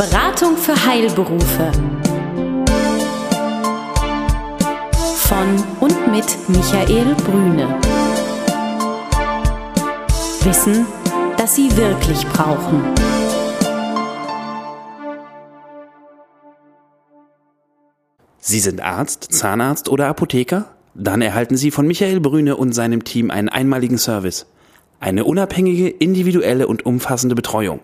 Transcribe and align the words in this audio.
Beratung 0.00 0.56
für 0.56 0.74
Heilberufe. 0.86 1.72
Von 5.14 5.62
und 5.80 6.10
mit 6.10 6.24
Michael 6.48 7.14
Brüne. 7.16 7.78
Wissen, 10.42 10.86
das 11.36 11.54
Sie 11.54 11.76
wirklich 11.76 12.26
brauchen. 12.28 12.82
Sie 18.38 18.60
sind 18.60 18.80
Arzt, 18.80 19.30
Zahnarzt 19.34 19.90
oder 19.90 20.06
Apotheker? 20.06 20.64
Dann 20.94 21.20
erhalten 21.20 21.58
Sie 21.58 21.70
von 21.70 21.86
Michael 21.86 22.20
Brüne 22.20 22.56
und 22.56 22.72
seinem 22.72 23.04
Team 23.04 23.30
einen 23.30 23.50
einmaligen 23.50 23.98
Service. 23.98 24.46
Eine 24.98 25.26
unabhängige, 25.26 25.90
individuelle 25.90 26.68
und 26.68 26.86
umfassende 26.86 27.34
Betreuung. 27.34 27.80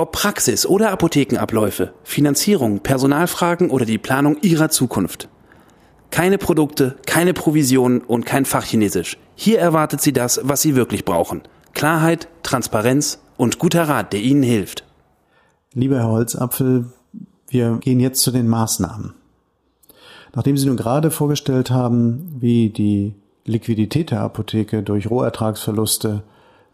Ob 0.00 0.12
Praxis 0.12 0.64
oder 0.64 0.92
Apothekenabläufe, 0.92 1.92
Finanzierung, 2.04 2.80
Personalfragen 2.80 3.68
oder 3.68 3.84
die 3.84 3.98
Planung 3.98 4.38
Ihrer 4.40 4.70
Zukunft. 4.70 5.28
Keine 6.10 6.38
Produkte, 6.38 6.96
keine 7.04 7.34
Provisionen 7.34 8.00
und 8.00 8.24
kein 8.24 8.46
Fachchinesisch. 8.46 9.18
Hier 9.34 9.58
erwartet 9.58 10.00
Sie 10.00 10.14
das, 10.14 10.40
was 10.42 10.62
Sie 10.62 10.74
wirklich 10.74 11.04
brauchen. 11.04 11.42
Klarheit, 11.74 12.28
Transparenz 12.42 13.18
und 13.36 13.58
guter 13.58 13.90
Rat, 13.90 14.14
der 14.14 14.20
Ihnen 14.22 14.42
hilft. 14.42 14.86
Lieber 15.74 15.98
Herr 15.98 16.08
Holzapfel, 16.08 16.86
wir 17.48 17.76
gehen 17.82 18.00
jetzt 18.00 18.22
zu 18.22 18.30
den 18.30 18.48
Maßnahmen. 18.48 19.12
Nachdem 20.34 20.56
Sie 20.56 20.66
nun 20.66 20.78
gerade 20.78 21.10
vorgestellt 21.10 21.70
haben, 21.70 22.38
wie 22.40 22.70
die 22.70 23.16
Liquidität 23.44 24.12
der 24.12 24.22
Apotheke 24.22 24.82
durch 24.82 25.10
Rohertragsverluste 25.10 26.22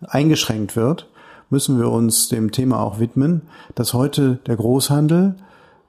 eingeschränkt 0.06 0.76
wird, 0.76 1.08
müssen 1.50 1.78
wir 1.78 1.90
uns 1.90 2.28
dem 2.28 2.52
Thema 2.52 2.80
auch 2.80 2.98
widmen, 2.98 3.42
dass 3.74 3.94
heute 3.94 4.38
der 4.46 4.56
Großhandel 4.56 5.34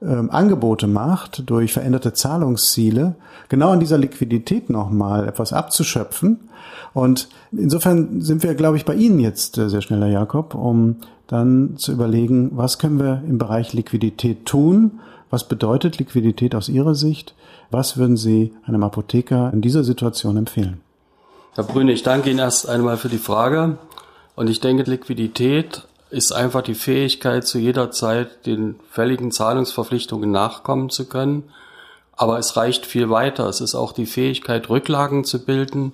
ähm, 0.01 0.29
Angebote 0.29 0.87
macht, 0.87 1.49
durch 1.49 1.73
veränderte 1.73 2.13
Zahlungsziele, 2.13 3.15
genau 3.49 3.69
an 3.71 3.79
dieser 3.79 3.97
Liquidität 3.97 4.69
nochmal 4.69 5.27
etwas 5.27 5.53
abzuschöpfen. 5.53 6.39
Und 6.93 7.29
insofern 7.51 8.21
sind 8.21 8.43
wir, 8.43 8.53
glaube 8.55 8.77
ich, 8.77 8.85
bei 8.85 8.95
Ihnen 8.95 9.19
jetzt 9.19 9.57
äh, 9.57 9.69
sehr 9.69 9.81
schnell, 9.81 10.01
Herr 10.01 10.09
Jakob, 10.09 10.55
um 10.55 10.97
dann 11.27 11.77
zu 11.77 11.91
überlegen, 11.91 12.51
was 12.53 12.79
können 12.79 12.99
wir 12.99 13.23
im 13.27 13.37
Bereich 13.37 13.73
Liquidität 13.73 14.45
tun? 14.45 14.99
Was 15.29 15.47
bedeutet 15.47 15.97
Liquidität 15.97 16.55
aus 16.55 16.69
Ihrer 16.69 16.95
Sicht? 16.95 17.35
Was 17.69 17.97
würden 17.97 18.15
Sie 18.15 18.53
einem 18.65 18.83
Apotheker 18.83 19.51
in 19.51 19.61
dieser 19.61 19.83
Situation 19.83 20.37
empfehlen? 20.37 20.79
Herr 21.55 21.65
Brüne, 21.65 21.91
ich 21.91 22.03
danke 22.03 22.29
Ihnen 22.29 22.39
erst 22.39 22.69
einmal 22.69 22.97
für 22.97 23.09
die 23.09 23.17
Frage. 23.17 23.77
Und 24.37 24.51
ich 24.51 24.59
denke, 24.59 24.83
Liquidität 24.83 25.81
ist 26.11 26.31
einfach 26.31 26.61
die 26.61 26.75
Fähigkeit, 26.75 27.47
zu 27.47 27.57
jeder 27.57 27.89
Zeit 27.89 28.45
den 28.45 28.75
fälligen 28.91 29.31
Zahlungsverpflichtungen 29.31 30.29
nachkommen 30.29 30.91
zu 30.91 31.09
können. 31.09 31.45
Aber 32.15 32.37
es 32.37 32.55
reicht 32.55 32.85
viel 32.85 33.09
weiter. 33.09 33.49
Es 33.49 33.61
ist 33.61 33.73
auch 33.73 33.93
die 33.93 34.05
Fähigkeit, 34.05 34.69
Rücklagen 34.69 35.23
zu 35.23 35.43
bilden. 35.43 35.93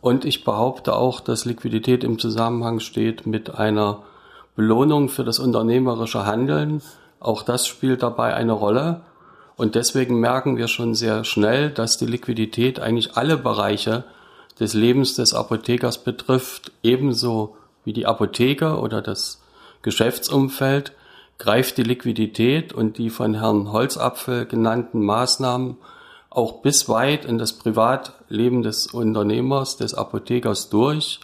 Und 0.00 0.24
ich 0.24 0.42
behaupte 0.42 0.96
auch, 0.96 1.20
dass 1.20 1.44
Liquidität 1.44 2.02
im 2.02 2.18
Zusammenhang 2.18 2.80
steht 2.80 3.24
mit 3.24 3.54
einer 3.54 4.02
Belohnung 4.56 5.08
für 5.08 5.22
das 5.22 5.38
unternehmerische 5.38 6.26
Handeln. 6.26 6.82
Auch 7.20 7.44
das 7.44 7.68
spielt 7.68 8.02
dabei 8.02 8.34
eine 8.34 8.52
Rolle. 8.52 9.02
Und 9.56 9.76
deswegen 9.76 10.18
merken 10.18 10.56
wir 10.56 10.66
schon 10.66 10.96
sehr 10.96 11.22
schnell, 11.22 11.70
dass 11.70 11.98
die 11.98 12.06
Liquidität 12.06 12.80
eigentlich 12.80 13.16
alle 13.16 13.36
Bereiche 13.36 14.02
des 14.58 14.74
Lebens 14.74 15.14
des 15.14 15.34
Apothekers 15.34 15.98
betrifft, 15.98 16.72
ebenso 16.82 17.54
wie 17.86 17.94
die 17.94 18.04
Apotheker 18.04 18.82
oder 18.82 19.00
das 19.00 19.42
Geschäftsumfeld, 19.80 20.92
greift 21.38 21.78
die 21.78 21.82
Liquidität 21.82 22.72
und 22.72 22.98
die 22.98 23.08
von 23.08 23.34
Herrn 23.34 23.72
Holzapfel 23.72 24.44
genannten 24.44 25.00
Maßnahmen 25.02 25.76
auch 26.28 26.60
bis 26.60 26.88
weit 26.88 27.24
in 27.24 27.38
das 27.38 27.54
Privatleben 27.54 28.62
des 28.62 28.88
Unternehmers, 28.88 29.76
des 29.76 29.94
Apothekers 29.94 30.68
durch. 30.68 31.20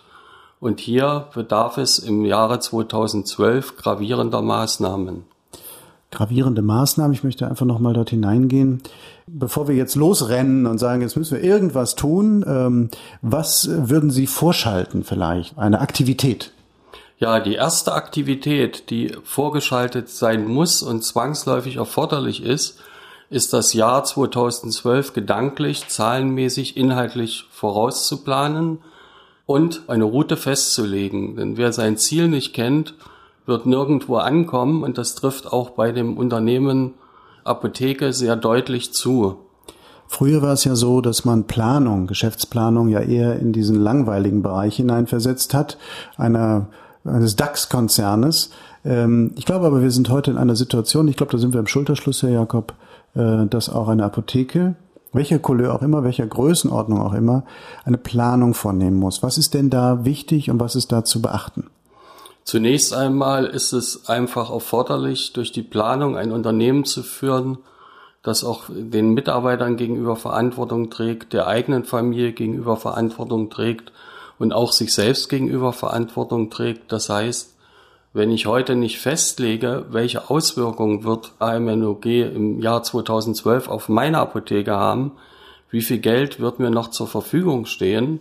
Und 0.60 0.80
hier 0.80 1.28
bedarf 1.34 1.76
es 1.76 1.98
im 1.98 2.24
Jahre 2.24 2.60
2012 2.60 3.76
gravierender 3.76 4.40
Maßnahmen 4.40 5.26
gravierende 6.12 6.62
Maßnahmen. 6.62 7.12
Ich 7.12 7.24
möchte 7.24 7.48
einfach 7.48 7.66
nochmal 7.66 7.94
dort 7.94 8.10
hineingehen. 8.10 8.82
Bevor 9.26 9.66
wir 9.66 9.74
jetzt 9.74 9.96
losrennen 9.96 10.66
und 10.66 10.78
sagen, 10.78 11.02
jetzt 11.02 11.16
müssen 11.16 11.36
wir 11.36 11.42
irgendwas 11.42 11.96
tun, 11.96 12.44
ähm, 12.46 12.90
was 13.22 13.68
würden 13.70 14.10
Sie 14.10 14.26
vorschalten 14.26 15.02
vielleicht? 15.02 15.58
Eine 15.58 15.80
Aktivität? 15.80 16.52
Ja, 17.18 17.40
die 17.40 17.54
erste 17.54 17.92
Aktivität, 17.92 18.90
die 18.90 19.16
vorgeschaltet 19.24 20.08
sein 20.08 20.46
muss 20.46 20.82
und 20.82 21.04
zwangsläufig 21.04 21.76
erforderlich 21.76 22.42
ist, 22.42 22.80
ist 23.30 23.52
das 23.52 23.72
Jahr 23.72 24.04
2012 24.04 25.14
gedanklich, 25.14 25.88
zahlenmäßig, 25.88 26.76
inhaltlich 26.76 27.44
vorauszuplanen 27.50 28.78
und 29.46 29.82
eine 29.88 30.04
Route 30.04 30.36
festzulegen. 30.36 31.36
Denn 31.36 31.56
wer 31.56 31.72
sein 31.72 31.96
Ziel 31.96 32.28
nicht 32.28 32.52
kennt, 32.52 32.94
wird 33.46 33.66
nirgendwo 33.66 34.16
ankommen 34.16 34.82
und 34.82 34.98
das 34.98 35.14
trifft 35.14 35.52
auch 35.52 35.70
bei 35.70 35.92
dem 35.92 36.16
Unternehmen 36.16 36.94
Apotheke 37.44 38.12
sehr 38.12 38.36
deutlich 38.36 38.92
zu. 38.92 39.36
Früher 40.06 40.42
war 40.42 40.52
es 40.52 40.64
ja 40.64 40.74
so, 40.74 41.00
dass 41.00 41.24
man 41.24 41.44
Planung, 41.44 42.06
Geschäftsplanung 42.06 42.88
ja 42.88 43.00
eher 43.00 43.38
in 43.38 43.52
diesen 43.52 43.76
langweiligen 43.76 44.42
Bereich 44.42 44.76
hineinversetzt 44.76 45.54
hat, 45.54 45.78
einer, 46.16 46.66
eines 47.04 47.34
DAX-Konzernes. 47.36 48.50
Ähm, 48.84 49.32
ich 49.36 49.46
glaube 49.46 49.66
aber, 49.66 49.80
wir 49.80 49.90
sind 49.90 50.10
heute 50.10 50.30
in 50.30 50.36
einer 50.36 50.54
Situation, 50.54 51.08
ich 51.08 51.16
glaube, 51.16 51.32
da 51.32 51.38
sind 51.38 51.54
wir 51.54 51.60
im 51.60 51.66
Schulterschluss, 51.66 52.22
Herr 52.22 52.30
Jakob, 52.30 52.74
äh, 53.14 53.46
dass 53.46 53.70
auch 53.70 53.88
eine 53.88 54.04
Apotheke, 54.04 54.74
welcher 55.14 55.38
Couleur 55.38 55.74
auch 55.74 55.82
immer, 55.82 56.04
welcher 56.04 56.26
Größenordnung 56.26 57.00
auch 57.00 57.14
immer, 57.14 57.44
eine 57.84 57.98
Planung 57.98 58.54
vornehmen 58.54 58.98
muss. 58.98 59.22
Was 59.22 59.38
ist 59.38 59.54
denn 59.54 59.70
da 59.70 60.04
wichtig 60.04 60.50
und 60.50 60.60
was 60.60 60.76
ist 60.76 60.92
da 60.92 61.04
zu 61.04 61.22
beachten? 61.22 61.70
Zunächst 62.44 62.92
einmal 62.92 63.46
ist 63.46 63.72
es 63.72 64.08
einfach 64.08 64.50
erforderlich, 64.50 65.32
durch 65.32 65.52
die 65.52 65.62
Planung 65.62 66.16
ein 66.16 66.32
Unternehmen 66.32 66.84
zu 66.84 67.02
führen, 67.02 67.58
das 68.22 68.44
auch 68.44 68.64
den 68.68 69.14
Mitarbeitern 69.14 69.76
gegenüber 69.76 70.16
Verantwortung 70.16 70.90
trägt, 70.90 71.32
der 71.32 71.46
eigenen 71.46 71.84
Familie 71.84 72.32
gegenüber 72.32 72.76
Verantwortung 72.76 73.50
trägt 73.50 73.92
und 74.38 74.52
auch 74.52 74.72
sich 74.72 74.92
selbst 74.92 75.28
gegenüber 75.28 75.72
Verantwortung 75.72 76.50
trägt. 76.50 76.92
Das 76.92 77.08
heißt, 77.08 77.56
wenn 78.12 78.30
ich 78.30 78.46
heute 78.46 78.76
nicht 78.76 78.98
festlege, 78.98 79.86
welche 79.90 80.28
Auswirkungen 80.28 81.04
wird 81.04 81.32
AMNOG 81.38 82.04
im 82.06 82.60
Jahr 82.60 82.82
2012 82.82 83.68
auf 83.68 83.88
meine 83.88 84.18
Apotheke 84.18 84.72
haben, 84.72 85.12
wie 85.70 85.80
viel 85.80 85.98
Geld 85.98 86.38
wird 86.38 86.58
mir 86.58 86.70
noch 86.70 86.88
zur 86.88 87.06
Verfügung 87.06 87.64
stehen, 87.64 88.20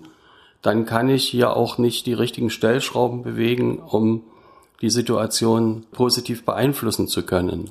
dann 0.61 0.85
kann 0.85 1.09
ich 1.09 1.27
hier 1.27 1.55
auch 1.55 1.77
nicht 1.77 2.05
die 2.05 2.13
richtigen 2.13 2.49
Stellschrauben 2.49 3.23
bewegen, 3.23 3.79
um 3.79 4.23
die 4.81 4.89
Situation 4.89 5.85
positiv 5.91 6.45
beeinflussen 6.45 7.07
zu 7.07 7.23
können. 7.23 7.69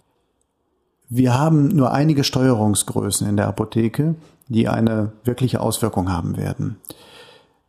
Wir 1.09 1.37
haben 1.39 1.69
nur 1.69 1.93
einige 1.93 2.23
Steuerungsgrößen 2.23 3.29
in 3.29 3.37
der 3.37 3.49
Apotheke, 3.49 4.15
die 4.49 4.69
eine 4.69 5.13
wirkliche 5.25 5.61
Auswirkung 5.61 6.11
haben 6.11 6.37
werden. 6.37 6.77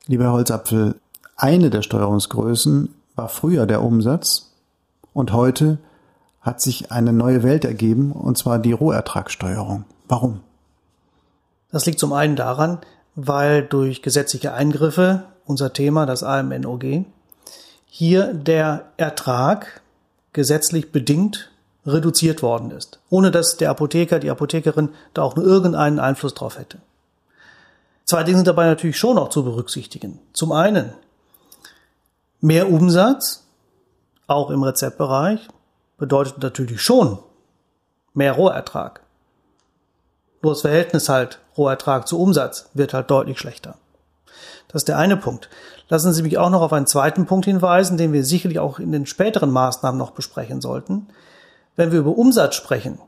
Lieber 0.08 0.26
Herr 0.26 0.34
Holzapfel, 0.34 0.96
eine 1.36 1.70
der 1.70 1.82
Steuerungsgrößen 1.82 2.94
war 3.16 3.30
früher 3.30 3.66
der 3.66 3.84
Umsatz 3.84 4.52
und 5.14 5.34
heute 5.34 5.80
hat 6.42 6.62
sich 6.62 6.92
eine 6.92 7.14
neue 7.14 7.44
Welt 7.44 7.66
ergeben, 7.66 8.12
und 8.12 8.38
zwar 8.38 8.60
die 8.60 8.72
Rohertragssteuerung. 8.72 9.86
Warum? 10.08 10.42
Das 11.72 11.86
liegt 11.86 12.00
zum 12.00 12.14
einen 12.14 12.36
daran, 12.36 12.80
weil 13.16 13.64
durch 13.64 14.02
gesetzliche 14.02 14.54
Eingriffe, 14.54 15.24
unser 15.46 15.74
Thema, 15.74 16.06
das 16.06 16.24
AMNOG, 16.24 17.06
hier 17.86 18.34
der 18.34 18.86
Ertrag 18.98 19.82
gesetzlich 20.34 20.92
bedingt 20.92 21.52
reduziert 21.86 22.42
worden 22.42 22.72
ist, 22.72 23.00
ohne 23.10 23.32
dass 23.32 23.58
der 23.58 23.70
Apotheker, 23.70 24.20
die 24.20 24.30
Apothekerin 24.30 24.90
da 25.14 25.24
auch 25.24 25.36
nur 25.36 25.46
irgendeinen 25.46 26.00
Einfluss 26.00 26.34
drauf 26.34 26.58
hätte. 26.58 26.78
Zwei 28.06 28.24
Dinge 28.24 28.38
sind 28.38 28.48
dabei 28.48 28.68
natürlich 28.68 28.98
schon 28.98 29.18
auch 29.18 29.30
zu 29.30 29.44
berücksichtigen. 29.44 30.20
Zum 30.34 30.52
einen 30.52 30.94
mehr 32.40 32.72
Umsatz, 32.72 33.46
auch 34.28 34.50
im 34.52 34.64
Rezeptbereich, 34.64 35.48
bedeutet 35.98 36.42
natürlich 36.42 36.82
schon 36.82 37.20
mehr 38.14 38.34
Rohertrag. 38.34 39.02
Nur 40.42 40.54
das 40.54 40.62
Verhältnis 40.62 41.10
halt 41.10 41.40
Rohertrag 41.58 42.08
zu 42.08 42.20
Umsatz 42.20 42.70
wird 42.74 42.94
halt 42.94 43.12
deutlich 43.12 43.40
schlechter. 43.40 43.76
Das 44.68 44.82
ist 44.82 44.88
der 44.88 44.98
eine 44.98 45.18
Punkt. 45.18 45.50
Lassen 45.90 46.14
Sie 46.14 46.24
mich 46.24 46.38
auch 46.38 46.50
noch 46.50 46.62
auf 46.62 46.74
einen 46.74 46.88
zweiten 46.88 47.26
Punkt 47.26 47.46
hinweisen, 47.46 47.98
den 47.98 48.14
wir 48.14 48.24
sicherlich 48.24 48.60
auch 48.60 48.80
in 48.80 48.92
den 48.92 49.06
späteren 49.06 49.52
Maßnahmen 49.52 50.00
noch 50.00 50.12
besprechen 50.12 50.62
sollten. 50.62 51.08
Wenn 51.76 51.92
wir 51.92 52.00
über 52.00 52.18
Umsatz 52.18 52.56
sprechen, 52.56 53.00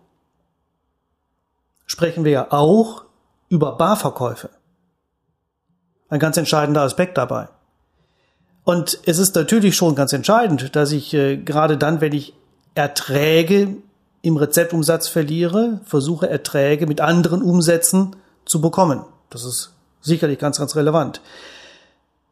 sprechen 1.85 2.25
wir 2.25 2.31
ja 2.31 2.47
auch 2.51 3.05
über 3.49 3.77
Barverkäufe. 3.77 4.49
Ein 6.09 6.19
ganz 6.19 6.37
entscheidender 6.37 6.81
Aspekt 6.81 7.17
dabei. 7.17 7.47
Und 8.65 8.99
es 9.05 9.19
ist 9.19 9.35
natürlich 9.35 9.75
schon 9.75 9.95
ganz 9.95 10.13
entscheidend, 10.13 10.75
dass 10.75 10.91
ich 10.91 11.13
äh, 11.13 11.37
gerade 11.37 11.77
dann, 11.77 12.01
wenn 12.01 12.13
ich 12.13 12.33
Erträge 12.75 13.77
im 14.23 14.37
Rezeptumsatz 14.37 15.09
verliere, 15.09 15.81
versuche 15.83 16.29
Erträge 16.29 16.87
mit 16.87 17.01
anderen 17.01 17.43
Umsätzen 17.43 18.15
zu 18.45 18.61
bekommen. 18.61 19.03
Das 19.29 19.43
ist 19.43 19.73
sicherlich 20.01 20.39
ganz, 20.39 20.57
ganz 20.57 20.75
relevant. 20.75 21.21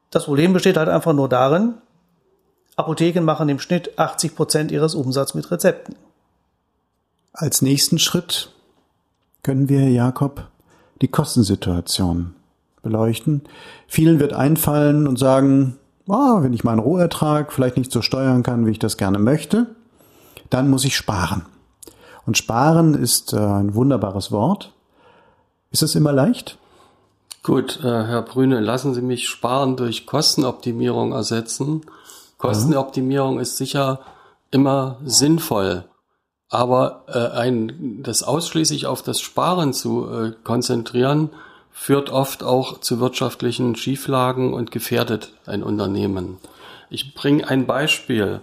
Das 0.09 0.25
Problem 0.25 0.53
besteht 0.53 0.77
halt 0.77 0.89
einfach 0.89 1.13
nur 1.13 1.29
darin, 1.29 1.75
Apotheken 2.77 3.21
machen 3.21 3.49
im 3.49 3.59
Schnitt 3.59 3.99
80 3.99 4.35
Prozent 4.35 4.71
ihres 4.71 4.95
Umsatzes 4.95 5.35
mit 5.35 5.51
Rezepten. 5.51 5.95
Als 7.33 7.61
nächsten 7.61 7.99
Schritt 7.99 8.51
können 9.43 9.67
wir, 9.67 9.89
Jakob, 9.89 10.47
die 11.01 11.09
Kostensituation 11.09 12.33
beleuchten. 12.81 13.41
Vielen 13.87 14.19
wird 14.19 14.31
einfallen 14.31 15.07
und 15.07 15.19
sagen, 15.19 15.77
oh, 16.07 16.41
wenn 16.41 16.53
ich 16.53 16.63
meinen 16.63 16.79
Rohertrag 16.79 17.51
vielleicht 17.51 17.77
nicht 17.77 17.91
so 17.91 18.01
steuern 18.01 18.43
kann, 18.43 18.65
wie 18.65 18.71
ich 18.71 18.79
das 18.79 18.95
gerne 18.95 19.19
möchte, 19.19 19.67
dann 20.49 20.69
muss 20.69 20.85
ich 20.85 20.95
sparen. 20.95 21.45
Und 22.25 22.37
sparen 22.37 22.93
ist 22.93 23.33
äh, 23.33 23.37
ein 23.37 23.75
wunderbares 23.75 24.31
Wort. 24.31 24.73
Ist 25.71 25.83
es 25.83 25.95
immer 25.95 26.11
leicht? 26.11 26.57
Gut, 27.43 27.79
äh, 27.83 27.87
Herr 27.87 28.21
Brüne, 28.21 28.59
lassen 28.59 28.93
Sie 28.93 29.01
mich 29.01 29.27
Sparen 29.27 29.75
durch 29.75 30.05
Kostenoptimierung 30.05 31.11
ersetzen. 31.11 31.81
Kostenoptimierung 32.37 33.39
ist 33.39 33.57
sicher 33.57 33.99
immer 34.51 34.97
sinnvoll, 35.03 35.85
aber 36.49 37.05
äh, 37.07 37.37
ein, 37.37 38.01
das 38.03 38.23
ausschließlich 38.23 38.85
auf 38.85 39.01
das 39.01 39.21
Sparen 39.21 39.73
zu 39.73 40.07
äh, 40.07 40.33
konzentrieren, 40.43 41.29
führt 41.71 42.09
oft 42.09 42.43
auch 42.43 42.79
zu 42.79 42.99
wirtschaftlichen 42.99 43.75
Schieflagen 43.75 44.53
und 44.53 44.71
gefährdet 44.71 45.33
ein 45.45 45.63
Unternehmen. 45.63 46.37
Ich 46.89 47.15
bringe 47.15 47.47
ein 47.47 47.65
Beispiel. 47.65 48.41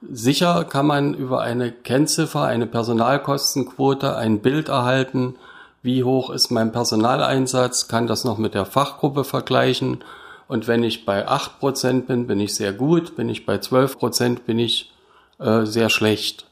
Sicher 0.00 0.64
kann 0.64 0.86
man 0.86 1.14
über 1.14 1.40
eine 1.40 1.72
Kennziffer, 1.72 2.42
eine 2.44 2.66
Personalkostenquote 2.66 4.16
ein 4.16 4.40
Bild 4.40 4.68
erhalten, 4.68 5.34
wie 5.82 6.04
hoch 6.04 6.30
ist 6.30 6.50
mein 6.50 6.72
Personaleinsatz, 6.72 7.88
kann 7.88 8.06
das 8.06 8.24
noch 8.24 8.38
mit 8.38 8.54
der 8.54 8.64
Fachgruppe 8.64 9.24
vergleichen 9.24 10.04
und 10.48 10.66
wenn 10.66 10.82
ich 10.82 11.04
bei 11.04 11.28
8% 11.28 12.06
bin, 12.06 12.26
bin 12.26 12.40
ich 12.40 12.54
sehr 12.54 12.72
gut, 12.72 13.16
bin 13.16 13.28
ich 13.28 13.44
bei 13.44 13.56
12%, 13.56 14.40
bin 14.46 14.58
ich 14.58 14.92
äh, 15.38 15.64
sehr 15.66 15.90
schlecht. 15.90 16.46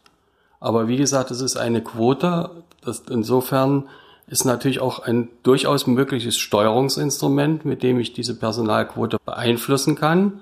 Aber 0.61 0.87
wie 0.87 0.99
gesagt, 0.99 1.31
es 1.31 1.41
ist 1.41 1.57
eine 1.57 1.83
Quote, 1.83 2.51
das 2.85 3.05
insofern 3.11 3.89
ist 4.27 4.45
natürlich 4.45 4.81
auch 4.81 4.99
ein 4.99 5.29
durchaus 5.43 5.87
mögliches 5.87 6.37
Steuerungsinstrument, 6.37 7.65
mit 7.65 7.83
dem 7.83 7.99
ich 7.99 8.13
diese 8.13 8.39
Personalquote 8.39 9.19
beeinflussen 9.25 9.95
kann. 9.95 10.41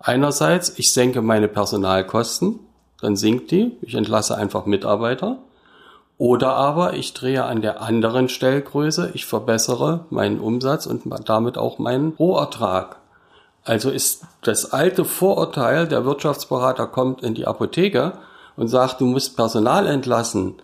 Einerseits, 0.00 0.78
ich 0.78 0.92
senke 0.92 1.20
meine 1.20 1.46
Personalkosten, 1.46 2.58
dann 3.02 3.16
sinkt 3.16 3.50
die, 3.50 3.76
ich 3.82 3.94
entlasse 3.94 4.34
einfach 4.34 4.64
Mitarbeiter. 4.64 5.38
Oder 6.16 6.54
aber 6.54 6.94
ich 6.94 7.14
drehe 7.14 7.44
an 7.44 7.62
der 7.62 7.82
anderen 7.82 8.28
Stellgröße, 8.28 9.10
ich 9.14 9.26
verbessere 9.26 10.06
meinen 10.10 10.40
Umsatz 10.40 10.86
und 10.86 11.02
damit 11.26 11.56
auch 11.58 11.78
meinen 11.78 12.12
Rohertrag. 12.18 12.96
Also 13.64 13.90
ist 13.90 14.24
das 14.42 14.72
alte 14.72 15.04
Vorurteil, 15.04 15.86
der 15.86 16.04
Wirtschaftsberater 16.04 16.86
kommt 16.86 17.22
in 17.22 17.34
die 17.34 17.46
Apotheke 17.46 18.14
und 18.56 18.68
sagt, 18.68 19.00
du 19.00 19.06
musst 19.06 19.36
Personal 19.36 19.86
entlassen, 19.86 20.54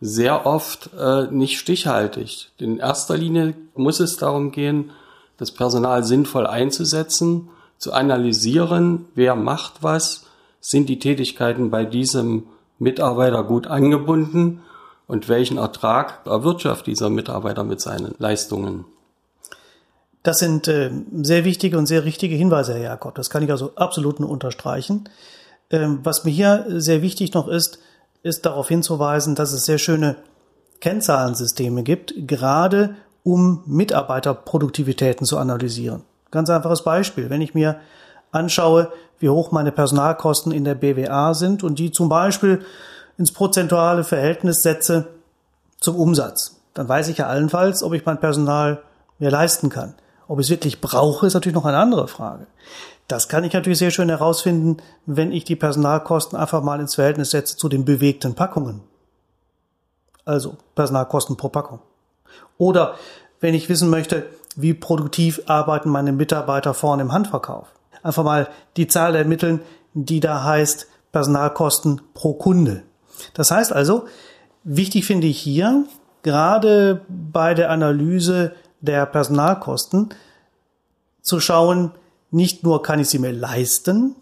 sehr 0.00 0.46
oft 0.46 0.90
äh, 0.98 1.28
nicht 1.30 1.58
stichhaltig. 1.58 2.50
In 2.58 2.78
erster 2.78 3.16
Linie 3.16 3.54
muss 3.74 4.00
es 4.00 4.16
darum 4.16 4.50
gehen, 4.50 4.90
das 5.38 5.50
Personal 5.50 6.04
sinnvoll 6.04 6.46
einzusetzen, 6.46 7.48
zu 7.82 7.92
analysieren, 7.92 9.06
wer 9.16 9.34
macht 9.34 9.82
was, 9.82 10.26
sind 10.60 10.88
die 10.88 11.00
Tätigkeiten 11.00 11.72
bei 11.72 11.84
diesem 11.84 12.44
Mitarbeiter 12.78 13.42
gut 13.42 13.66
angebunden 13.66 14.62
und 15.08 15.28
welchen 15.28 15.58
Ertrag 15.58 16.20
erwirtschaftet 16.24 16.86
dieser 16.86 17.10
Mitarbeiter 17.10 17.64
mit 17.64 17.80
seinen 17.80 18.14
Leistungen. 18.18 18.84
Das 20.22 20.38
sind 20.38 20.68
äh, 20.68 20.92
sehr 21.22 21.44
wichtige 21.44 21.76
und 21.76 21.86
sehr 21.86 22.04
richtige 22.04 22.36
Hinweise, 22.36 22.74
Herr 22.74 22.82
Jakob. 22.82 23.16
Das 23.16 23.30
kann 23.30 23.42
ich 23.42 23.50
also 23.50 23.72
absolut 23.74 24.20
nur 24.20 24.30
unterstreichen. 24.30 25.08
Ähm, 25.68 25.98
was 26.04 26.22
mir 26.22 26.30
hier 26.30 26.64
sehr 26.68 27.02
wichtig 27.02 27.34
noch 27.34 27.48
ist, 27.48 27.80
ist 28.22 28.46
darauf 28.46 28.68
hinzuweisen, 28.68 29.34
dass 29.34 29.52
es 29.52 29.64
sehr 29.64 29.78
schöne 29.78 30.14
Kennzahlensysteme 30.78 31.82
gibt, 31.82 32.14
gerade 32.28 32.94
um 33.24 33.64
Mitarbeiterproduktivitäten 33.66 35.26
zu 35.26 35.36
analysieren. 35.38 36.04
Ganz 36.32 36.50
einfaches 36.50 36.82
Beispiel. 36.82 37.30
Wenn 37.30 37.42
ich 37.42 37.54
mir 37.54 37.76
anschaue, 38.32 38.90
wie 39.20 39.28
hoch 39.28 39.52
meine 39.52 39.70
Personalkosten 39.70 40.50
in 40.50 40.64
der 40.64 40.74
BWA 40.74 41.34
sind 41.34 41.62
und 41.62 41.78
die 41.78 41.92
zum 41.92 42.08
Beispiel 42.08 42.64
ins 43.18 43.30
prozentuale 43.30 44.02
Verhältnis 44.02 44.62
setze 44.62 45.06
zum 45.78 45.94
Umsatz, 45.94 46.56
dann 46.74 46.88
weiß 46.88 47.08
ich 47.08 47.18
ja 47.18 47.26
allenfalls, 47.26 47.84
ob 47.84 47.92
ich 47.92 48.04
mein 48.04 48.18
Personal 48.18 48.82
mir 49.18 49.30
leisten 49.30 49.68
kann. 49.68 49.94
Ob 50.26 50.40
ich 50.40 50.46
es 50.46 50.50
wirklich 50.50 50.80
brauche, 50.80 51.26
ist 51.26 51.34
natürlich 51.34 51.54
noch 51.54 51.66
eine 51.66 51.76
andere 51.76 52.08
Frage. 52.08 52.46
Das 53.08 53.28
kann 53.28 53.44
ich 53.44 53.52
natürlich 53.52 53.78
sehr 53.78 53.90
schön 53.90 54.08
herausfinden, 54.08 54.78
wenn 55.04 55.32
ich 55.32 55.44
die 55.44 55.56
Personalkosten 55.56 56.38
einfach 56.38 56.62
mal 56.62 56.80
ins 56.80 56.94
Verhältnis 56.94 57.30
setze 57.30 57.58
zu 57.58 57.68
den 57.68 57.84
bewegten 57.84 58.34
Packungen. 58.34 58.80
Also 60.24 60.56
Personalkosten 60.74 61.36
pro 61.36 61.50
Packung. 61.50 61.80
Oder 62.56 62.94
wenn 63.40 63.54
ich 63.54 63.68
wissen 63.68 63.90
möchte, 63.90 64.24
wie 64.60 64.74
produktiv 64.74 65.42
arbeiten 65.46 65.90
meine 65.90 66.12
Mitarbeiter 66.12 66.74
vorne 66.74 67.02
im 67.02 67.12
Handverkauf. 67.12 67.68
Einfach 68.02 68.24
mal 68.24 68.48
die 68.76 68.86
Zahl 68.86 69.14
ermitteln, 69.14 69.60
die 69.94 70.20
da 70.20 70.44
heißt 70.44 70.88
Personalkosten 71.12 72.00
pro 72.14 72.34
Kunde. 72.34 72.82
Das 73.34 73.50
heißt 73.50 73.72
also, 73.72 74.06
wichtig 74.64 75.06
finde 75.06 75.26
ich 75.26 75.38
hier, 75.38 75.84
gerade 76.22 77.02
bei 77.08 77.54
der 77.54 77.70
Analyse 77.70 78.52
der 78.80 79.06
Personalkosten, 79.06 80.10
zu 81.20 81.38
schauen, 81.38 81.92
nicht 82.32 82.64
nur 82.64 82.82
kann 82.82 82.98
ich 82.98 83.08
sie 83.08 83.20
mir 83.20 83.32
leisten, 83.32 84.16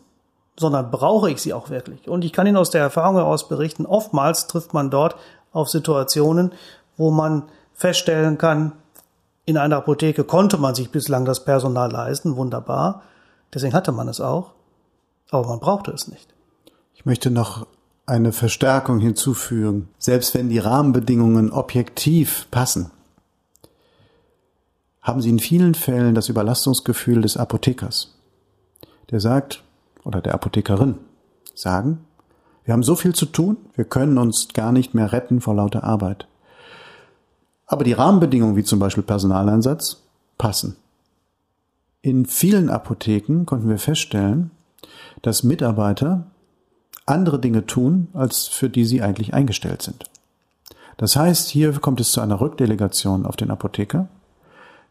sondern 0.59 0.91
brauche 0.91 1.31
ich 1.31 1.41
sie 1.41 1.55
auch 1.55 1.71
wirklich. 1.71 2.09
Und 2.09 2.25
ich 2.25 2.33
kann 2.33 2.47
Ihnen 2.47 2.59
aus 2.59 2.71
der 2.71 2.83
Erfahrung 2.83 3.17
heraus 3.17 3.49
berichten, 3.49 3.87
oftmals 3.87 4.47
trifft 4.47 4.75
man 4.75 4.91
dort 4.91 5.17
auf 5.53 5.71
Situationen, 5.71 6.53
wo 6.99 7.11
man 7.11 7.45
feststellen 7.73 8.37
kann, 8.37 8.73
in 9.47 9.57
einer 9.57 9.79
Apotheke 9.79 10.25
konnte 10.25 10.59
man 10.59 10.75
sich 10.75 10.91
bislang 10.91 11.25
das 11.25 11.45
Personal 11.45 11.91
leisten, 11.91 12.37
wunderbar. 12.37 13.03
Deswegen 13.53 13.75
hatte 13.75 13.93
man 13.93 14.09
es 14.09 14.21
auch. 14.21 14.53
Aber 15.31 15.49
man 15.49 15.61
brauchte 15.61 15.91
es 15.91 16.09
nicht. 16.09 16.35
Ich 16.95 17.07
möchte 17.07 17.31
noch 17.31 17.67
eine 18.07 18.33
Verstärkung 18.33 18.99
hinzufügen. 18.99 19.89
Selbst 19.99 20.35
wenn 20.35 20.49
die 20.49 20.59
Rahmenbedingungen 20.59 21.53
objektiv 21.53 22.49
passen, 22.51 22.91
haben 25.01 25.23
Sie 25.23 25.31
in 25.31 25.39
vielen 25.39 25.75
Fällen 25.75 26.15
das 26.15 26.29
Überlastungsgefühl 26.29 27.23
des 27.23 27.37
Apothekers. 27.37 28.19
Der 29.11 29.21
sagt, 29.21 29.63
oder 30.05 30.21
der 30.21 30.35
Apothekerin 30.35 30.97
sagen, 31.55 32.05
wir 32.65 32.75
haben 32.75 32.83
so 32.83 32.95
viel 32.95 33.15
zu 33.15 33.27
tun, 33.27 33.57
wir 33.75 33.85
können 33.85 34.19
uns 34.19 34.49
gar 34.49 34.73
nicht 34.73 34.95
mehr 34.95 35.13
retten 35.13 35.41
vor 35.41 35.55
lauter 35.55 35.85
Arbeit. 35.85 36.27
Aber 37.71 37.85
die 37.85 37.93
Rahmenbedingungen, 37.93 38.57
wie 38.57 38.65
zum 38.65 38.81
Beispiel 38.81 39.05
Personaleinsatz, 39.05 40.03
passen. 40.39 40.75
In 42.03 42.27
vielen 42.27 42.69
Apotheken 42.69 43.45
konnten 43.47 43.69
wir 43.69 43.79
feststellen, 43.79 44.51
dass 45.23 45.45
Mitarbeiter 45.45 46.27
andere 47.07 47.39
Dinge 47.39 47.67
tun, 47.67 48.09
als 48.13 48.49
für 48.49 48.69
die 48.69 48.85
sie 48.85 49.03
eigentlich 49.03 49.35
eingestellt 49.35 49.83
sind. 49.83 50.05
Das 50.97 51.15
heißt, 51.15 51.49
hier 51.49 51.73
kommt 51.75 52.01
es 52.01 52.11
zu 52.11 52.21
einer 52.21 52.41
Rückdelegation 52.41 53.25
auf 53.25 53.37
den 53.37 53.53
Apotheker, 53.53 54.09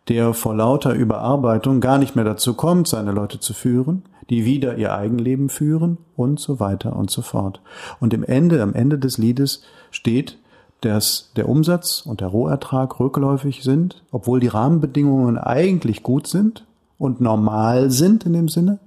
der 0.07 0.33
vor 0.33 0.55
lauter 0.55 0.93
Überarbeitung 0.93 1.81
gar 1.81 1.97
nicht 1.97 2.15
mehr 2.15 2.25
dazu 2.25 2.53
kommt, 2.53 2.87
seine 2.87 3.11
Leute 3.11 3.41
zu 3.41 3.53
führen, 3.53 4.03
die 4.29 4.45
wieder 4.45 4.77
ihr 4.77 4.93
Eigenleben 4.93 5.49
führen 5.49 5.97
und 6.15 6.39
so 6.39 6.61
weiter 6.61 6.95
und 6.95 7.11
so 7.11 7.23
fort. 7.23 7.59
Und 7.99 8.13
im 8.13 8.23
Ende, 8.23 8.63
am 8.63 8.73
Ende 8.73 8.97
des 8.97 9.17
Liedes 9.17 9.63
steht, 9.91 10.37
dass 10.81 11.31
der 11.35 11.49
Umsatz 11.49 12.01
und 12.05 12.21
der 12.21 12.27
Rohertrag 12.27 12.99
rückläufig 12.99 13.63
sind, 13.63 14.03
obwohl 14.11 14.39
die 14.39 14.47
Rahmenbedingungen 14.47 15.37
eigentlich 15.37 16.03
gut 16.03 16.27
sind 16.27 16.65
und 16.97 17.21
normal 17.21 17.91
sind 17.91 18.25
in 18.25 18.33
dem 18.33 18.47
Sinne, 18.47 18.79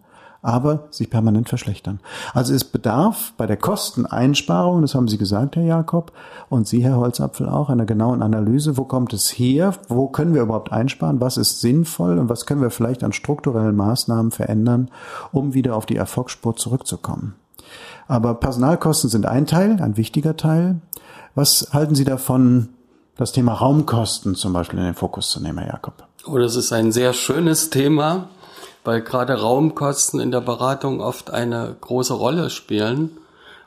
aber 0.43 0.89
sich 0.91 1.09
permanent 1.09 1.49
verschlechtern. 1.49 2.01
Also 2.35 2.53
es 2.53 2.65
bedarf 2.65 3.33
bei 3.37 3.47
der 3.47 3.57
Kosteneinsparung, 3.57 4.83
das 4.83 4.95
haben 4.95 5.07
Sie 5.07 5.19
gesagt, 5.19 5.57
Herr 5.57 5.63
Jakob, 5.63 6.13
und 6.49 6.67
Sie, 6.67 6.83
Herr 6.83 6.97
Holzapfel, 6.97 7.49
auch 7.49 7.71
einer 7.71 7.87
genauen 7.87 8.23
Analyse, 8.23 8.77
wo 8.77 8.85
kommt 8.85 9.13
es 9.13 9.31
her, 9.31 9.75
wo 9.89 10.09
können 10.09 10.35
wir 10.35 10.43
überhaupt 10.43 10.73
einsparen, 10.73 11.21
was 11.21 11.37
ist 11.37 11.61
sinnvoll 11.61 12.19
und 12.19 12.29
was 12.29 12.45
können 12.45 12.61
wir 12.61 12.71
vielleicht 12.71 13.05
an 13.05 13.13
strukturellen 13.13 13.77
Maßnahmen 13.77 14.33
verändern, 14.33 14.91
um 15.31 15.55
wieder 15.55 15.77
auf 15.77 15.87
die 15.87 15.97
Erfolgsspur 15.97 16.57
zurückzukommen. 16.57 17.35
Aber 18.09 18.35
Personalkosten 18.35 19.11
sind 19.11 19.27
ein 19.27 19.47
Teil, 19.47 19.81
ein 19.81 19.97
wichtiger 19.97 20.37
Teil. 20.37 20.81
Was 21.35 21.69
halten 21.73 21.95
Sie 21.95 22.05
davon, 22.05 22.69
das 23.17 23.33
Thema 23.33 23.55
Raumkosten 23.55 24.35
zum 24.35 24.53
Beispiel 24.53 24.79
in 24.79 24.87
den 24.87 24.95
Fokus 24.95 25.31
zu 25.31 25.41
nehmen, 25.41 25.59
Herr 25.59 25.75
Jakob? 25.75 25.95
Oh, 26.27 26.39
das 26.39 26.57
ist 26.57 26.73
ein 26.73 26.93
sehr 26.93 27.13
schönes 27.13 27.71
Thema 27.71 28.29
weil 28.85 29.01
gerade 29.03 29.41
Raumkosten 29.41 30.21
in 30.21 30.31
der 30.31 30.41
Beratung 30.41 31.01
oft 31.01 31.31
eine 31.31 31.77
große 31.81 32.15
Rolle 32.15 32.51
spielen. 32.51 33.11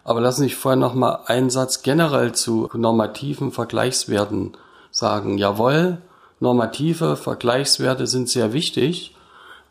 Aber 0.04 0.22
lassen 0.22 0.42
Sie 0.42 0.46
mich 0.46 0.56
vorher 0.56 0.80
noch 0.80 0.94
mal 0.94 1.22
einen 1.26 1.50
Satz 1.50 1.82
generell 1.82 2.34
zu 2.34 2.70
normativen 2.74 3.52
Vergleichswerten 3.52 4.54
sagen. 4.92 5.38
Jawohl, 5.38 6.00
normative 6.40 7.16
Vergleichswerte 7.16 8.08
sind 8.08 8.30
sehr 8.30 8.54
wichtig. 8.54 9.16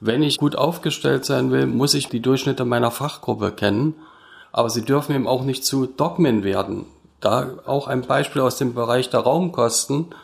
Wenn 0.00 0.23
ich 0.23 0.38
gut 0.38 0.56
aufgestellt 0.56 1.25
sein 1.25 1.50
will, 1.50 1.66
muss 1.66 1.94
ich 1.94 2.09
die 2.09 2.21
Durchschnitte 2.21 2.64
meiner 2.64 2.90
Fachgruppe 2.90 3.52
kennen. 3.52 3.94
Aber 4.57 4.71
sie 4.71 4.85
dürfen 4.85 5.17
eben 5.17 5.27
auch 5.27 5.43
nicht 5.43 5.65
zu 5.65 5.85
Dogmen 5.85 6.45
werden. 6.45 6.87
Da 7.19 7.55
auch 7.67 7.89
ein 7.89 8.03
Beispiel 8.03 8.41
aus 8.41 8.57
dem 8.57 8.73
Bereich 8.73 9.11
der 9.11 9.19
Raumkosten. 9.19 10.15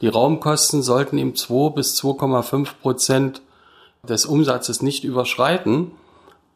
Die 0.00 0.06
Raumkosten 0.06 0.84
sollten 0.84 1.18
eben 1.18 1.34
2 1.34 1.70
bis 1.70 2.00
2,5 2.00 2.68
Prozent 2.80 3.42
des 4.08 4.24
Umsatzes 4.24 4.82
nicht 4.82 5.02
überschreiten. 5.02 5.90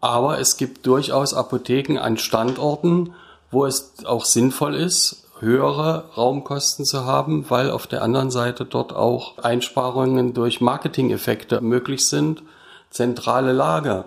Aber 0.00 0.38
es 0.38 0.56
gibt 0.56 0.86
durchaus 0.86 1.34
Apotheken 1.34 1.98
an 1.98 2.16
Standorten, 2.16 3.12
wo 3.50 3.66
es 3.66 3.94
auch 4.04 4.24
sinnvoll 4.24 4.76
ist, 4.76 5.26
höhere 5.40 6.04
Raumkosten 6.16 6.84
zu 6.84 7.06
haben, 7.06 7.46
weil 7.48 7.72
auf 7.72 7.88
der 7.88 8.04
anderen 8.04 8.30
Seite 8.30 8.64
dort 8.66 8.94
auch 8.94 9.38
Einsparungen 9.38 10.32
durch 10.32 10.60
Marketing-Effekte 10.60 11.60
möglich 11.60 12.06
sind, 12.06 12.44
zentrale 12.90 13.50
Lager. 13.50 14.04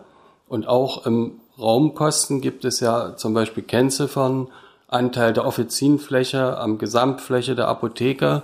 Und 0.48 0.70
auch 0.70 1.06
im 1.06 1.42
Raumkosten 1.60 2.42
gibt 2.42 2.64
es 2.64 2.80
ja 2.80 3.16
zum 3.16 3.34
Beispiel 3.34 3.64
Kennziffern, 3.64 4.48
Anteil 4.88 5.34
der 5.34 5.46
Offizinfläche 5.46 6.58
am 6.58 6.78
Gesamtfläche 6.78 7.56
der 7.56 7.68
Apotheke, 7.68 8.44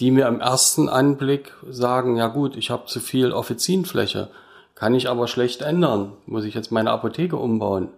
die 0.00 0.10
mir 0.10 0.26
im 0.28 0.40
ersten 0.40 0.88
Anblick 0.88 1.52
sagen, 1.68 2.16
ja 2.16 2.28
gut, 2.28 2.56
ich 2.56 2.70
habe 2.70 2.86
zu 2.86 3.00
viel 3.00 3.32
Offizinfläche, 3.32 4.28
kann 4.74 4.94
ich 4.94 5.08
aber 5.08 5.28
schlecht 5.28 5.62
ändern, 5.62 6.12
muss 6.26 6.44
ich 6.44 6.54
jetzt 6.54 6.72
meine 6.72 6.90
Apotheke 6.90 7.36
umbauen. 7.36 7.88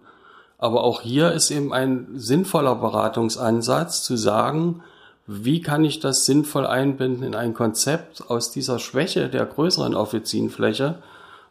Aber 0.57 0.83
auch 0.83 1.01
hier 1.01 1.31
ist 1.31 1.51
eben 1.51 1.73
ein 1.73 2.07
sinnvoller 2.15 2.75
Beratungsansatz 2.75 4.03
zu 4.03 4.15
sagen, 4.15 4.81
wie 5.27 5.61
kann 5.61 5.83
ich 5.83 5.99
das 5.99 6.25
sinnvoll 6.25 6.65
einbinden 6.65 7.23
in 7.23 7.35
ein 7.35 7.53
Konzept 7.53 8.29
aus 8.29 8.51
dieser 8.51 8.79
Schwäche 8.79 9.27
der 9.27 9.45
größeren 9.45 9.95
Offizinfläche 9.95 10.99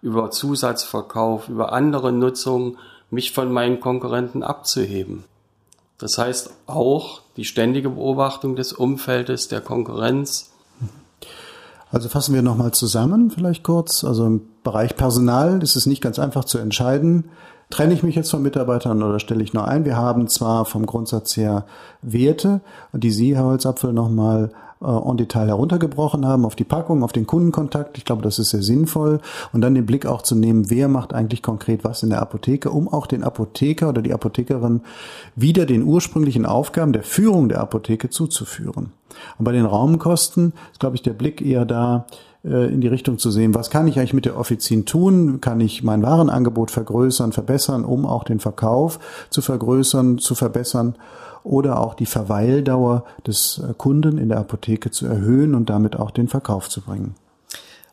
über 0.00 0.30
Zusatzverkauf, 0.30 1.48
über 1.48 1.72
andere 1.72 2.12
Nutzung, 2.12 2.76
mich 3.14 3.32
von 3.32 3.52
meinen 3.52 3.80
Konkurrenten 3.80 4.42
abzuheben. 4.42 5.24
Das 5.98 6.18
heißt 6.18 6.50
auch 6.66 7.22
die 7.36 7.44
ständige 7.44 7.90
Beobachtung 7.90 8.56
des 8.56 8.72
Umfeldes, 8.72 9.48
der 9.48 9.60
Konkurrenz. 9.60 10.50
Also 11.90 12.08
fassen 12.08 12.34
wir 12.34 12.42
nochmal 12.42 12.72
zusammen, 12.72 13.30
vielleicht 13.30 13.62
kurz. 13.62 14.04
Also 14.04 14.26
im 14.26 14.42
Bereich 14.64 14.96
Personal 14.96 15.62
ist 15.62 15.76
es 15.76 15.86
nicht 15.86 16.02
ganz 16.02 16.18
einfach 16.18 16.44
zu 16.44 16.58
entscheiden, 16.58 17.30
Trenne 17.70 17.94
ich 17.94 18.02
mich 18.02 18.14
jetzt 18.14 18.30
von 18.30 18.42
Mitarbeitern 18.42 19.02
oder 19.02 19.18
stelle 19.18 19.42
ich 19.42 19.54
nur 19.54 19.66
ein? 19.66 19.84
Wir 19.84 19.96
haben 19.96 20.28
zwar 20.28 20.64
vom 20.64 20.86
Grundsatz 20.86 21.36
her 21.36 21.64
Werte, 22.02 22.60
die 22.92 23.10
Sie, 23.10 23.34
Herr 23.34 23.44
Holzapfel, 23.44 23.92
nochmal 23.92 24.52
äh, 24.84 25.10
en 25.10 25.16
Detail 25.16 25.48
heruntergebrochen 25.48 26.26
haben 26.26 26.44
auf 26.44 26.54
die 26.54 26.64
Packung, 26.64 27.02
auf 27.02 27.12
den 27.12 27.26
Kundenkontakt. 27.26 27.98
Ich 27.98 28.04
glaube, 28.04 28.22
das 28.22 28.38
ist 28.38 28.50
sehr 28.50 28.62
sinnvoll. 28.62 29.20
Und 29.52 29.60
dann 29.60 29.74
den 29.74 29.86
Blick 29.86 30.06
auch 30.06 30.22
zu 30.22 30.34
nehmen, 30.34 30.70
wer 30.70 30.88
macht 30.88 31.14
eigentlich 31.14 31.42
konkret 31.42 31.84
was 31.84 32.02
in 32.02 32.10
der 32.10 32.20
Apotheke, 32.20 32.70
um 32.70 32.88
auch 32.88 33.06
den 33.06 33.24
Apotheker 33.24 33.88
oder 33.88 34.02
die 34.02 34.12
Apothekerin 34.12 34.82
wieder 35.36 35.66
den 35.66 35.82
ursprünglichen 35.82 36.46
Aufgaben 36.46 36.92
der 36.92 37.02
Führung 37.02 37.48
der 37.48 37.60
Apotheke 37.60 38.10
zuzuführen. 38.10 38.92
Und 39.38 39.44
bei 39.44 39.52
den 39.52 39.66
Raumkosten 39.66 40.52
ist, 40.72 40.80
glaube 40.80 40.96
ich, 40.96 41.02
der 41.02 41.12
Blick 41.12 41.40
eher 41.40 41.64
da, 41.64 42.06
äh, 42.44 42.72
in 42.72 42.80
die 42.80 42.88
Richtung 42.88 43.18
zu 43.18 43.30
sehen, 43.30 43.54
was 43.54 43.70
kann 43.70 43.86
ich 43.86 43.98
eigentlich 43.98 44.12
mit 44.12 44.24
der 44.24 44.38
Offizin 44.38 44.84
tun? 44.84 45.40
Kann 45.40 45.60
ich 45.60 45.82
mein 45.82 46.02
Warenangebot 46.02 46.70
vergrößern, 46.70 47.32
verbessern, 47.32 47.84
um 47.84 48.06
auch 48.06 48.24
den 48.24 48.40
Verkauf 48.40 48.98
zu 49.30 49.42
vergrößern, 49.42 50.18
zu 50.18 50.34
verbessern? 50.34 50.96
Oder 51.42 51.78
auch 51.78 51.94
die 51.94 52.06
Verweildauer 52.06 53.04
des 53.26 53.62
äh, 53.62 53.74
Kunden 53.74 54.18
in 54.18 54.28
der 54.28 54.38
Apotheke 54.38 54.90
zu 54.90 55.06
erhöhen 55.06 55.54
und 55.54 55.70
damit 55.70 55.96
auch 55.96 56.10
den 56.10 56.28
Verkauf 56.28 56.68
zu 56.68 56.80
bringen. 56.80 57.14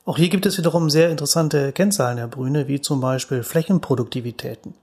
Auch 0.05 0.17
hier 0.17 0.29
gibt 0.29 0.45
es 0.45 0.57
wiederum 0.57 0.89
sehr 0.89 1.09
interessante 1.09 1.71
Kennzahlen, 1.71 2.17
Herr 2.17 2.27
Brüne, 2.27 2.67
wie 2.67 2.81
zum 2.81 3.01
Beispiel 3.01 3.43
Flächenproduktivitäten. 3.43 4.73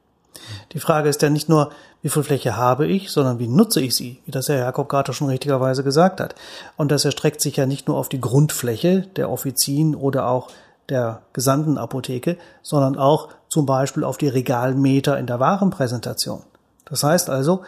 Die 0.73 0.80
Frage 0.80 1.09
ist 1.09 1.23
ja 1.23 1.30
nicht 1.30 1.49
nur, 1.49 1.71
wie 2.02 2.09
viel 2.09 2.23
Fläche 2.23 2.57
habe 2.57 2.87
ich, 2.87 3.11
sondern 3.11 3.38
wie 3.38 3.49
nutze 3.49 3.80
ich 3.80 3.95
sie, 3.95 4.21
wie 4.25 4.30
das 4.30 4.49
Herr 4.49 4.59
Jakob 4.59 4.88
gerade 4.88 5.12
schon 5.12 5.28
richtigerweise 5.28 5.83
gesagt 5.83 6.21
hat. 6.21 6.35
Und 6.76 6.90
das 6.90 7.04
erstreckt 7.04 7.40
sich 7.40 7.57
ja 7.57 7.66
nicht 7.66 7.88
nur 7.88 7.97
auf 7.97 8.09
die 8.09 8.21
Grundfläche 8.21 9.02
der 9.16 9.30
Offizien 9.30 9.95
oder 9.95 10.28
auch 10.28 10.49
der 10.88 11.23
gesamten 11.33 11.76
Apotheke, 11.76 12.38
sondern 12.62 12.97
auch 12.97 13.28
zum 13.49 13.66
Beispiel 13.66 14.04
auf 14.04 14.16
die 14.16 14.28
Regalmeter 14.28 15.18
in 15.18 15.26
der 15.26 15.40
Warenpräsentation. 15.40 16.42
Das 16.85 17.02
heißt 17.02 17.28
also, 17.30 17.62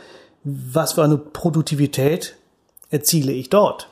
was 0.45 0.95
für 0.95 1.05
eine 1.05 1.19
Produktivität 1.19 2.37
erziele 2.89 3.33
ich 3.33 3.51
dort? 3.51 3.89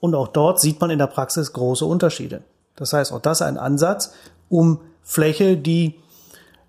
Und 0.00 0.14
auch 0.16 0.28
dort 0.28 0.60
sieht 0.60 0.80
man 0.80 0.90
in 0.90 0.98
der 0.98 1.06
Praxis 1.06 1.52
große 1.52 1.84
Unterschiede. 1.84 2.42
Das 2.74 2.92
heißt, 2.92 3.12
auch 3.12 3.20
das 3.20 3.42
ein 3.42 3.56
Ansatz, 3.56 4.12
um 4.48 4.80
Fläche, 5.02 5.56
die 5.56 5.94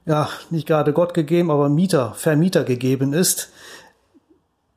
ja, 0.05 0.29
nicht 0.50 0.67
gerade 0.67 0.93
Gott 0.93 1.13
gegeben, 1.13 1.51
aber 1.51 1.69
Mieter, 1.69 2.13
Vermieter 2.15 2.63
gegeben 2.63 3.13
ist, 3.13 3.50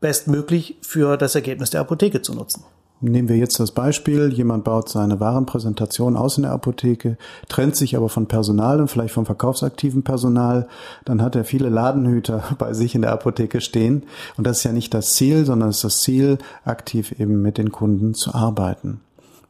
bestmöglich 0.01 0.77
für 0.83 1.17
das 1.17 1.35
Ergebnis 1.35 1.71
der 1.71 1.81
Apotheke 1.81 2.23
zu 2.23 2.35
nutzen. 2.35 2.65
Nehmen 3.03 3.29
wir 3.29 3.37
jetzt 3.37 3.61
das 3.61 3.73
Beispiel, 3.73 4.33
jemand 4.33 4.65
baut 4.65 4.89
seine 4.89 5.21
Warenpräsentation 5.21 6.17
aus 6.17 6.39
in 6.39 6.45
der 6.45 6.53
Apotheke, 6.53 7.19
trennt 7.47 7.77
sich 7.77 7.95
aber 7.95 8.09
von 8.09 8.27
Personal 8.27 8.81
und 8.81 8.89
vielleicht 8.89 9.13
vom 9.13 9.27
verkaufsaktiven 9.27 10.03
Personal, 10.03 10.67
dann 11.05 11.21
hat 11.21 11.37
er 11.37 11.45
viele 11.45 11.69
Ladenhüter 11.69 12.43
bei 12.59 12.73
sich 12.73 12.95
in 12.95 13.03
der 13.03 13.13
Apotheke 13.13 13.61
stehen 13.61 14.05
und 14.39 14.47
das 14.47 14.59
ist 14.59 14.65
ja 14.65 14.73
nicht 14.73 14.95
das 14.95 15.13
Ziel, 15.13 15.45
sondern 15.45 15.69
es 15.69 15.77
ist 15.77 15.85
das 15.85 16.01
Ziel, 16.01 16.39
aktiv 16.65 17.13
eben 17.19 17.43
mit 17.43 17.59
den 17.59 17.71
Kunden 17.71 18.15
zu 18.15 18.35
arbeiten. 18.35 19.03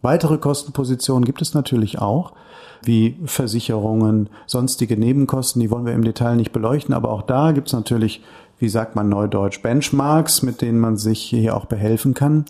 Weitere 0.03 0.39
Kostenpositionen 0.39 1.25
gibt 1.25 1.41
es 1.41 1.55
natürlich 1.55 2.01
auch 2.01 2.33
wie 2.83 3.17
Versicherungen, 3.25 4.29
sonstige 4.47 4.97
Nebenkosten, 4.97 5.61
die 5.61 5.71
wollen 5.71 5.87
wir 5.87 5.95
im 5.95 6.05
Detail 6.05 6.37
nicht 6.37 6.53
beleuchten, 6.53 6.95
aber 6.95 7.11
auch 7.11 7.23
da 7.23 7.53
gibt 7.53 7.69
es 7.69 7.73
natürlich, 7.73 8.23
wie 8.59 8.69
sagt 8.69 8.97
man 8.97 9.09
neudeutsch, 9.09 9.63
Benchmarks, 9.63 10.43
mit 10.43 10.63
denen 10.63 10.79
man 10.79 10.97
sich 10.97 11.23
hier 11.23 11.57
auch 11.57 11.67
behelfen 11.67 12.15
kann. 12.15 12.47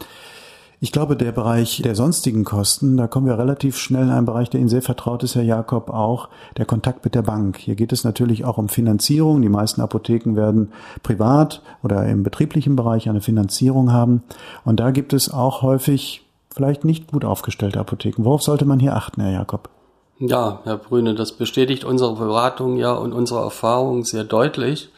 Ich 0.79 0.93
glaube, 0.93 1.17
der 1.17 1.33
Bereich 1.33 1.81
der 1.83 1.95
sonstigen 1.95 2.45
Kosten, 2.45 2.99
da 2.99 3.07
kommen 3.07 3.27
wir 3.27 3.39
relativ 3.39 3.79
schnell 3.79 4.05
in 4.05 4.11
einen 4.11 4.27
Bereich, 4.27 4.51
der 4.51 4.61
Ihnen 4.61 4.69
sehr 4.69 4.83
vertraut 4.83 5.23
ist, 5.23 5.35
Herr 5.35 5.43
Jakob, 5.43 5.89
auch 5.89 6.29
der 6.59 6.67
Kontakt 6.67 7.03
mit 7.03 7.15
der 7.15 7.23
Bank. 7.23 7.57
Hier 7.57 7.77
geht 7.77 7.93
es 7.93 8.05
natürlich 8.05 8.45
auch 8.45 8.59
um 8.59 8.69
Finanzierung. 8.69 9.41
Die 9.41 9.49
meisten 9.49 9.81
Apotheken 9.81 10.37
werden 10.37 10.73
privat 11.03 11.63
oder 11.83 12.07
im 12.07 12.23
betrieblichen 12.23 12.77
Bereich 12.77 13.09
eine 13.09 13.23
Finanzierung 13.23 13.91
haben. 13.91 14.23
Und 14.65 14.79
da 14.79 14.91
gibt 14.91 15.15
es 15.15 15.33
auch 15.33 15.63
häufig 15.63 16.27
vielleicht 16.55 16.85
nicht 16.85 17.11
gut 17.11 17.25
aufgestellte 17.25 17.81
Apotheken. 17.81 18.25
Worauf 18.25 18.43
sollte 18.43 18.67
man 18.67 18.79
hier 18.79 18.97
achten, 18.97 19.23
Herr 19.23 19.33
Jakob? 19.33 19.71
Ja, 20.19 20.61
Herr 20.65 20.79
Brüne, 20.79 21.15
das 21.15 21.33
bestätigt 21.33 21.85
unsere 21.85 22.17
Beratung 22.17 22.79
ja 22.79 22.93
und 22.95 23.13
unsere 23.13 23.41
Erfahrung 23.41 24.05
sehr 24.05 24.25
deutlich. 24.25 24.89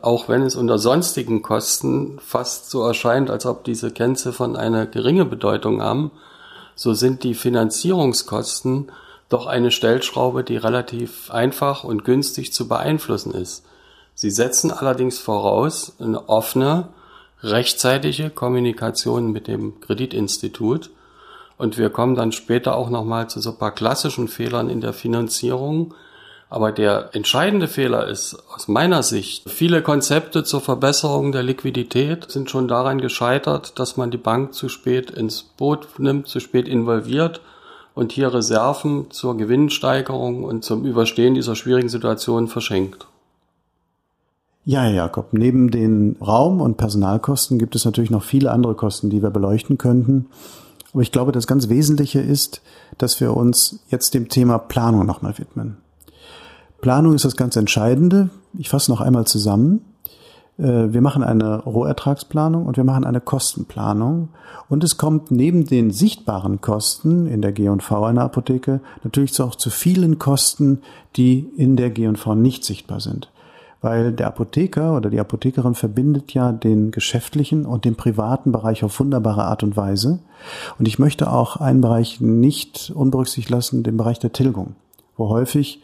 Auch 0.00 0.28
wenn 0.28 0.42
es 0.42 0.56
unter 0.56 0.78
sonstigen 0.78 1.40
Kosten 1.40 2.18
fast 2.18 2.68
so 2.70 2.82
erscheint, 2.82 3.30
als 3.30 3.46
ob 3.46 3.62
diese 3.62 3.92
Kennziffern 3.92 4.56
eine 4.56 4.88
geringe 4.88 5.24
Bedeutung 5.24 5.82
haben, 5.82 6.10
so 6.74 6.94
sind 6.94 7.22
die 7.22 7.34
Finanzierungskosten 7.34 8.90
doch 9.28 9.46
eine 9.46 9.70
Stellschraube, 9.70 10.42
die 10.42 10.56
relativ 10.56 11.30
einfach 11.30 11.84
und 11.84 12.04
günstig 12.04 12.52
zu 12.52 12.66
beeinflussen 12.66 13.34
ist. 13.34 13.64
Sie 14.14 14.32
setzen 14.32 14.72
allerdings 14.72 15.20
voraus 15.20 15.94
eine 16.00 16.28
offene, 16.28 16.88
rechtzeitige 17.42 18.30
Kommunikation 18.30 19.30
mit 19.30 19.46
dem 19.46 19.80
Kreditinstitut 19.80 20.90
und 21.58 21.78
wir 21.78 21.90
kommen 21.90 22.14
dann 22.14 22.32
später 22.32 22.76
auch 22.76 22.90
nochmal 22.90 23.28
zu 23.28 23.40
so 23.40 23.50
ein 23.50 23.58
paar 23.58 23.74
klassischen 23.74 24.28
Fehlern 24.28 24.68
in 24.68 24.80
der 24.80 24.92
Finanzierung. 24.92 25.94
Aber 26.48 26.70
der 26.70 27.10
entscheidende 27.12 27.66
Fehler 27.66 28.06
ist 28.06 28.38
aus 28.54 28.68
meiner 28.68 29.02
Sicht, 29.02 29.50
viele 29.50 29.82
Konzepte 29.82 30.44
zur 30.44 30.60
Verbesserung 30.60 31.32
der 31.32 31.42
Liquidität 31.42 32.30
sind 32.30 32.50
schon 32.50 32.68
daran 32.68 33.00
gescheitert, 33.00 33.78
dass 33.80 33.96
man 33.96 34.12
die 34.12 34.16
Bank 34.16 34.54
zu 34.54 34.68
spät 34.68 35.10
ins 35.10 35.42
Boot 35.42 35.98
nimmt, 35.98 36.28
zu 36.28 36.38
spät 36.38 36.68
involviert 36.68 37.40
und 37.94 38.12
hier 38.12 38.32
Reserven 38.32 39.10
zur 39.10 39.36
Gewinnsteigerung 39.36 40.44
und 40.44 40.64
zum 40.64 40.84
Überstehen 40.84 41.34
dieser 41.34 41.56
schwierigen 41.56 41.88
Situation 41.88 42.46
verschenkt. 42.46 43.08
Ja, 44.64 44.82
Herr 44.82 44.92
Jakob, 44.92 45.32
neben 45.32 45.70
den 45.70 46.16
Raum- 46.20 46.60
und 46.60 46.76
Personalkosten 46.76 47.58
gibt 47.58 47.74
es 47.74 47.84
natürlich 47.84 48.10
noch 48.10 48.22
viele 48.22 48.52
andere 48.52 48.74
Kosten, 48.74 49.10
die 49.10 49.22
wir 49.22 49.30
beleuchten 49.30 49.78
könnten. 49.78 50.26
Aber 50.92 51.02
ich 51.02 51.12
glaube, 51.12 51.32
das 51.32 51.46
ganz 51.46 51.68
Wesentliche 51.68 52.20
ist, 52.20 52.62
dass 52.98 53.20
wir 53.20 53.36
uns 53.36 53.80
jetzt 53.88 54.14
dem 54.14 54.28
Thema 54.28 54.58
Planung 54.58 55.06
nochmal 55.06 55.38
widmen. 55.38 55.78
Planung 56.80 57.14
ist 57.14 57.24
das 57.24 57.36
ganz 57.36 57.56
Entscheidende. 57.56 58.30
Ich 58.56 58.68
fasse 58.68 58.90
noch 58.90 59.00
einmal 59.00 59.26
zusammen. 59.26 59.80
Äh, 60.58 60.92
wir 60.92 61.00
machen 61.00 61.22
eine 61.22 61.62
Rohertragsplanung 61.64 62.66
und 62.66 62.76
wir 62.76 62.84
machen 62.84 63.04
eine 63.04 63.20
Kostenplanung. 63.20 64.28
Und 64.68 64.84
es 64.84 64.96
kommt 64.96 65.30
neben 65.30 65.64
den 65.64 65.90
sichtbaren 65.90 66.60
Kosten 66.60 67.26
in 67.26 67.42
der 67.42 67.52
G&V 67.52 68.04
einer 68.04 68.22
Apotheke 68.22 68.80
natürlich 69.04 69.40
auch 69.40 69.54
zu 69.54 69.70
vielen 69.70 70.18
Kosten, 70.18 70.80
die 71.16 71.48
in 71.56 71.76
der 71.76 71.90
G&V 71.90 72.34
nicht 72.34 72.64
sichtbar 72.64 73.00
sind. 73.00 73.30
Weil 73.86 74.10
der 74.10 74.26
Apotheker 74.26 74.96
oder 74.96 75.10
die 75.10 75.20
Apothekerin 75.20 75.76
verbindet 75.76 76.34
ja 76.34 76.50
den 76.50 76.90
geschäftlichen 76.90 77.64
und 77.64 77.84
den 77.84 77.94
privaten 77.94 78.50
Bereich 78.50 78.82
auf 78.82 78.98
wunderbare 78.98 79.44
Art 79.44 79.62
und 79.62 79.76
Weise. 79.76 80.18
Und 80.76 80.88
ich 80.88 80.98
möchte 80.98 81.30
auch 81.30 81.58
einen 81.58 81.82
Bereich 81.82 82.20
nicht 82.20 82.90
unberücksichtigt 82.92 83.48
lassen, 83.48 83.84
den 83.84 83.96
Bereich 83.96 84.18
der 84.18 84.32
Tilgung, 84.32 84.74
wo 85.16 85.28
häufig 85.28 85.80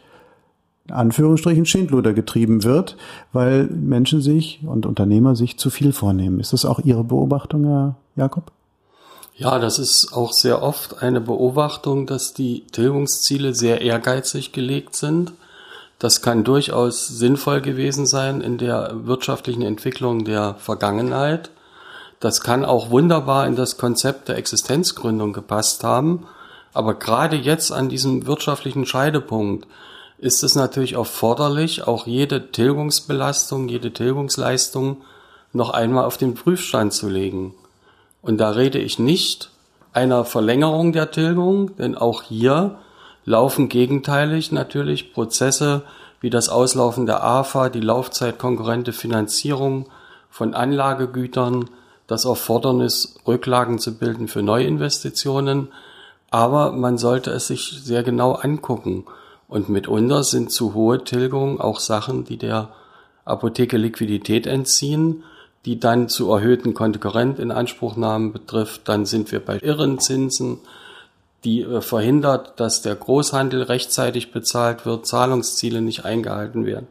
Anführungsstrichen 0.91 1.65
Schindluder 1.65 2.13
getrieben 2.13 2.65
wird, 2.65 2.97
weil 3.33 3.69
Menschen 3.69 4.21
sich 4.21 4.59
und 4.67 4.85
Unternehmer 4.85 5.37
sich 5.37 5.57
zu 5.57 5.71
viel 5.71 5.93
vornehmen. 5.93 6.41
Ist 6.41 6.53
das 6.53 6.65
auch 6.65 6.81
Ihre 6.81 7.05
Beobachtung, 7.05 7.65
Herr 7.67 7.95
Jakob? 8.17 8.51
Ja, 9.37 9.61
das 9.61 9.79
ist 9.79 10.13
auch 10.13 10.33
sehr 10.33 10.61
oft 10.61 11.05
eine 11.05 11.21
Beobachtung, 11.21 12.07
dass 12.07 12.35
die 12.35 12.67
Tilgungsziele 12.73 13.55
sehr 13.55 13.81
ehrgeizig 13.81 14.51
gelegt 14.51 14.97
sind. 14.97 15.35
Das 16.03 16.21
kann 16.21 16.43
durchaus 16.43 17.07
sinnvoll 17.07 17.61
gewesen 17.61 18.07
sein 18.07 18.41
in 18.41 18.59
der 18.59 18.91
wirtschaftlichen 19.05 19.63
Entwicklung 19.63 20.25
der 20.25 20.57
Vergangenheit. 20.57 21.51
Das 22.19 22.41
kann 22.41 22.65
auch 22.65 22.91
wunderbar 22.91 23.47
in 23.47 23.55
das 23.55 23.77
Konzept 23.77 24.27
der 24.27 24.37
Existenzgründung 24.37 25.33
gepasst 25.33 25.85
haben. 25.85 26.27
Aber 26.75 26.95
gerade 26.95 27.37
jetzt 27.37 27.71
an 27.71 27.89
diesem 27.89 28.27
wirtschaftlichen 28.27 28.85
Scheidepunkt 28.85 29.69
ist 30.19 30.43
es 30.43 30.57
natürlich 30.57 30.95
erforderlich, 30.95 31.87
auch 31.87 32.09
jede 32.09 32.51
Tilgungsbelastung, 32.51 33.69
jede 33.69 33.93
Tilgungsleistung 33.93 35.03
noch 35.53 35.71
einmal 35.71 36.05
auf 36.05 36.17
den 36.17 36.35
Prüfstand 36.35 36.93
zu 36.93 37.09
legen. 37.09 37.55
Und 38.23 38.39
da 38.39 38.51
rede 38.51 38.81
ich 38.81 38.99
nicht 38.99 39.51
einer 39.93 40.25
Verlängerung 40.25 40.93
der 40.93 41.13
Tilgung, 41.13 41.77
denn 41.77 41.97
auch 41.97 42.25
hier 42.25 42.81
laufen 43.25 43.69
gegenteilig 43.69 44.53
natürlich 44.53 45.13
Prozesse 45.13 45.83
wie 46.21 46.31
das 46.31 46.49
Auslaufen 46.49 47.07
der 47.07 47.25
AFA, 47.25 47.69
die 47.69 47.81
laufzeitkonkurrente 47.81 48.93
Finanzierung 48.93 49.87
von 50.31 50.55
Anlagegütern, 50.55 51.69
das 52.07 52.25
Erfordernis, 52.25 53.17
Rücklagen 53.27 53.79
zu 53.79 53.99
bilden 53.99 54.29
für 54.29 54.43
Neuinvestitionen. 54.43 55.69
Aber 56.31 56.73
man 56.73 56.97
sollte 56.97 57.31
es 57.33 57.49
sich 57.49 57.83
sehr 57.83 58.03
genau 58.03 58.33
angucken. 58.33 59.05
Und 59.49 59.69
mitunter 59.69 60.23
sind 60.23 60.51
zu 60.51 60.75
hohe 60.75 61.05
Tilgungen 61.05 61.61
auch 61.61 61.81
Sachen, 61.81 62.25
die 62.25 62.39
der 62.39 62.71
Apotheke 63.25 63.77
Liquidität 63.77 64.47
entziehen, 64.47 65.25
die 65.65 65.79
dann 65.79 66.09
zu 66.09 66.33
erhöhten 66.33 66.73
Konkurrentinanspruchnahmen 66.73 68.33
betrifft. 68.33 68.89
Dann 68.89 69.07
sind 69.07 69.31
wir 69.33 69.41
bei 69.41 69.59
irren 69.59 69.99
Zinsen, 69.99 70.59
die 71.45 71.63
äh, 71.63 71.81
verhindert, 71.81 72.61
dass 72.61 72.83
der 72.83 72.95
Großhandel 72.95 73.63
rechtzeitig 73.63 74.33
bezahlt 74.33 74.87
wird, 74.87 75.07
Zahlungsziele 75.07 75.81
nicht 75.81 76.05
eingehalten 76.05 76.67
werden. 76.67 76.89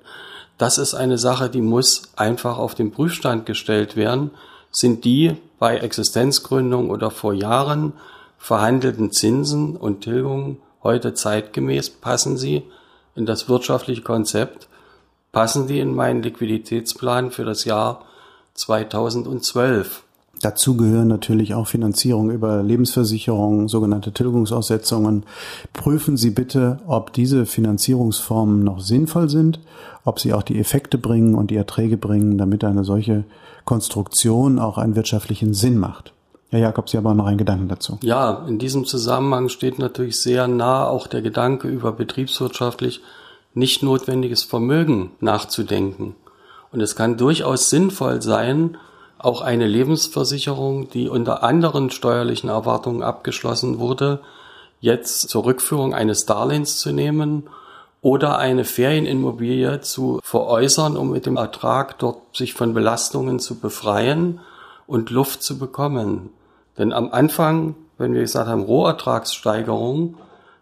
Das 0.58 0.78
ist 0.78 0.94
eine 0.94 1.18
Sache, 1.18 1.50
die 1.50 1.62
muss 1.62 2.04
einfach 2.16 2.58
auf 2.58 2.76
den 2.76 2.92
Prüfstand 2.92 3.46
gestellt 3.46 3.96
werden. 3.96 4.32
Sind 4.70 5.06
die 5.06 5.36
bei 5.58 5.78
Existenzgründung 5.78 6.90
oder 6.90 7.12
vor 7.12 7.34
Jahren 7.34 7.94
verhandelten 8.38 9.12
Zinsen 9.12 9.76
und 9.76 10.02
Tilgungen 10.02 10.58
heute 10.84 11.14
zeitgemäß? 11.14 11.90
Passen 11.90 12.38
sie 12.38 12.64
in 13.16 13.26
das 13.26 13.50
wirtschaftliche 13.50 14.02
Konzept? 14.02 14.68
Passen 15.32 15.68
die 15.68 15.80
in 15.80 15.96
meinen 15.96 16.22
Liquiditätsplan 16.22 17.32
für 17.32 17.46
das 17.46 17.66
Jahr 17.66 18.06
2012? 18.54 20.04
Dazu 20.42 20.76
gehören 20.76 21.08
natürlich 21.08 21.54
auch 21.54 21.68
Finanzierung 21.68 22.32
über 22.32 22.64
Lebensversicherungen, 22.64 23.68
sogenannte 23.68 24.12
Tilgungsaussetzungen. 24.12 25.24
Prüfen 25.74 26.18
Sie 26.18 26.32
bitte, 26.32 26.80
ob 26.88 27.14
diese 27.14 27.46
Finanzierungsformen 27.46 28.64
noch 28.64 28.80
sinnvoll 28.80 29.30
sind, 29.30 29.60
ob 30.04 30.20
sie 30.20 30.34
auch 30.34 30.44
die 30.44 30.60
Effekte 30.60 30.98
bringen 30.98 31.36
und 31.36 31.52
die 31.52 31.56
Erträge 31.56 31.98
bringen, 31.98 32.38
damit 32.38 32.64
eine 32.64 32.84
solche 32.84 33.24
Konstruktion 33.66 34.60
auch 34.60 34.78
einen 34.78 34.96
wirtschaftlichen 34.96 35.54
Sinn 35.54 35.78
macht. 35.78 36.14
Herr 36.50 36.60
Jakob, 36.60 36.90
Sie 36.90 36.98
haben 36.98 37.08
auch 37.08 37.14
noch 37.14 37.28
einen 37.28 37.38
Gedanken 37.38 37.70
dazu. 37.70 37.98
Ja, 38.02 38.46
in 38.46 38.60
diesem 38.60 38.86
Zusammenhang 38.86 39.48
steht 39.48 39.80
natürlich 39.80 40.20
sehr 40.20 40.48
nah 40.48 40.86
auch 40.86 41.08
der 41.08 41.22
Gedanke 41.22 41.70
über 41.70 41.94
betriebswirtschaftlich 41.94 43.02
nicht 43.54 43.84
notwendiges 43.84 44.44
Vermögen 44.44 45.12
nachzudenken. 45.20 46.16
Und 46.72 46.82
es 46.82 46.96
kann 46.96 47.18
durchaus 47.18 47.70
sinnvoll 47.70 48.22
sein, 48.22 48.78
auch 49.24 49.42
eine 49.42 49.68
Lebensversicherung, 49.68 50.90
die 50.90 51.10
unter 51.10 51.44
anderen 51.44 51.92
steuerlichen 51.92 52.50
Erwartungen 52.50 53.04
abgeschlossen 53.04 53.80
wurde, 53.80 54.20
jetzt 54.80 55.30
zur 55.30 55.46
Rückführung 55.46 55.94
eines 55.94 56.26
Darlehens 56.26 56.80
zu 56.80 56.92
nehmen 56.92 57.44
oder 58.02 58.40
eine 58.40 58.66
Ferienimmobilie 58.66 59.82
zu 59.82 60.20
veräußern, 60.24 60.98
um 60.98 61.12
mit 61.12 61.28
dem 61.28 61.38
Ertrag 61.38 62.00
dort 62.00 62.36
sich 62.36 62.54
von 62.54 62.74
Belastungen 62.74 63.40
zu 63.40 63.60
befreien 63.60 64.40
und 64.88 65.12
Luft 65.12 65.44
zu 65.44 65.60
bekommen. 65.60 66.32
Denn 66.78 66.94
am 66.94 67.12
Anfang, 67.12 67.76
wenn 67.98 68.14
wir 68.14 68.22
gesagt 68.22 68.50
haben 68.50 68.64
Rohertragssteigerung, 68.64 70.16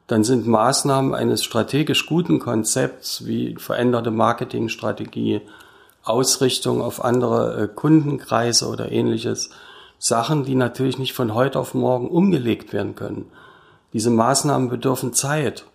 dann 0.08 0.24
sind 0.24 0.48
Maßnahmen 0.48 1.14
eines 1.14 1.44
strategisch 1.44 2.08
guten 2.08 2.40
Konzepts 2.40 3.26
wie 3.26 3.56
veränderte 3.58 4.12
Marketingstrategie, 4.12 5.42
Ausrichtung 6.10 6.82
auf 6.82 7.04
andere 7.04 7.64
äh, 7.64 7.68
Kundenkreise 7.68 8.68
oder 8.68 8.92
ähnliches, 8.92 9.50
Sachen, 10.02 10.46
die 10.46 10.56
natürlich 10.56 10.98
nicht 10.98 11.14
von 11.14 11.34
heute 11.34 11.60
auf 11.60 11.74
morgen 11.74 12.08
umgelegt 12.08 12.72
werden 12.72 12.96
können. 12.96 13.30
Diese 13.92 14.10
Maßnahmen 14.10 14.70
bedürfen 14.70 15.14
Zeit. 15.14 15.66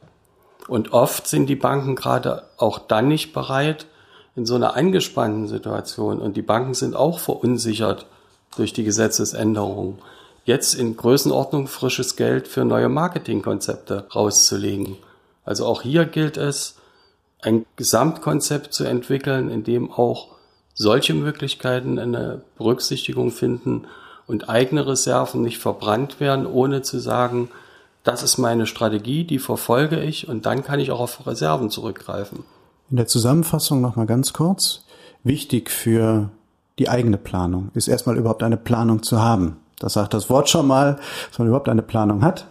Und 0.66 0.94
oft 0.94 1.26
sind 1.26 1.46
die 1.46 1.56
Banken 1.56 1.94
gerade 1.94 2.44
auch 2.56 2.78
dann 2.78 3.08
nicht 3.08 3.34
bereit 3.34 3.86
in 4.34 4.46
so 4.46 4.54
einer 4.54 4.76
angespannten 4.76 5.46
Situation. 5.46 6.20
Und 6.20 6.38
die 6.38 6.42
Banken 6.42 6.72
sind 6.72 6.96
auch 6.96 7.18
verunsichert 7.18 8.06
durch 8.56 8.72
die 8.72 8.84
Gesetzesänderungen 8.84 9.98
jetzt 10.44 10.74
in 10.74 10.96
Größenordnung 10.96 11.66
frisches 11.66 12.16
Geld 12.16 12.48
für 12.48 12.64
neue 12.64 12.88
Marketingkonzepte 12.88 14.06
rauszulegen. 14.14 14.96
Also 15.44 15.66
auch 15.66 15.82
hier 15.82 16.04
gilt 16.04 16.36
es, 16.36 16.76
ein 17.44 17.66
Gesamtkonzept 17.76 18.72
zu 18.72 18.84
entwickeln, 18.84 19.50
in 19.50 19.64
dem 19.64 19.90
auch 19.90 20.28
solche 20.74 21.14
Möglichkeiten 21.14 21.98
eine 21.98 22.42
Berücksichtigung 22.56 23.30
finden 23.30 23.86
und 24.26 24.48
eigene 24.48 24.86
Reserven 24.86 25.42
nicht 25.42 25.58
verbrannt 25.58 26.20
werden, 26.20 26.46
ohne 26.46 26.82
zu 26.82 26.98
sagen, 26.98 27.50
das 28.02 28.22
ist 28.22 28.38
meine 28.38 28.66
Strategie, 28.66 29.24
die 29.24 29.38
verfolge 29.38 30.00
ich 30.00 30.28
und 30.28 30.46
dann 30.46 30.62
kann 30.62 30.80
ich 30.80 30.90
auch 30.90 31.00
auf 31.00 31.26
Reserven 31.26 31.70
zurückgreifen. 31.70 32.44
In 32.90 32.96
der 32.96 33.06
Zusammenfassung 33.06 33.80
noch 33.80 33.96
mal 33.96 34.06
ganz 34.06 34.32
kurz. 34.32 34.84
Wichtig 35.22 35.70
für 35.70 36.30
die 36.78 36.88
eigene 36.88 37.16
Planung 37.16 37.70
ist 37.74 37.88
erstmal 37.88 38.18
überhaupt 38.18 38.42
eine 38.42 38.58
Planung 38.58 39.02
zu 39.02 39.22
haben. 39.22 39.56
Das 39.78 39.94
sagt 39.94 40.12
das 40.12 40.28
Wort 40.28 40.48
schon 40.48 40.66
mal, 40.66 40.98
dass 41.28 41.38
man 41.38 41.48
überhaupt 41.48 41.68
eine 41.68 41.82
Planung 41.82 42.22
hat. 42.22 42.46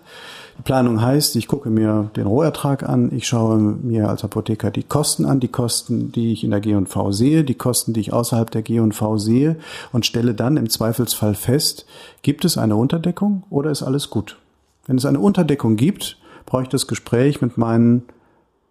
Planung 0.63 1.01
heißt, 1.01 1.35
ich 1.35 1.47
gucke 1.47 1.69
mir 1.69 2.11
den 2.15 2.27
Rohertrag 2.27 2.87
an, 2.87 3.11
ich 3.11 3.27
schaue 3.27 3.57
mir 3.57 4.07
als 4.07 4.23
Apotheker 4.23 4.69
die 4.69 4.83
Kosten 4.83 5.25
an, 5.25 5.39
die 5.39 5.47
Kosten, 5.47 6.11
die 6.11 6.31
ich 6.31 6.43
in 6.43 6.51
der 6.51 6.61
G&V 6.61 7.11
sehe, 7.11 7.43
die 7.43 7.55
Kosten, 7.55 7.93
die 7.93 7.99
ich 7.99 8.13
außerhalb 8.13 8.51
der 8.51 8.61
G&V 8.61 9.17
sehe 9.17 9.57
und 9.91 10.05
stelle 10.05 10.35
dann 10.35 10.57
im 10.57 10.69
Zweifelsfall 10.69 11.33
fest, 11.33 11.85
gibt 12.21 12.45
es 12.45 12.57
eine 12.57 12.75
Unterdeckung 12.75 13.43
oder 13.49 13.71
ist 13.71 13.81
alles 13.83 14.09
gut? 14.09 14.37
Wenn 14.85 14.97
es 14.97 15.05
eine 15.05 15.19
Unterdeckung 15.19 15.75
gibt, 15.75 16.17
brauche 16.45 16.63
ich 16.63 16.69
das 16.69 16.87
Gespräch 16.87 17.41
mit 17.41 17.57
meinen 17.57 18.03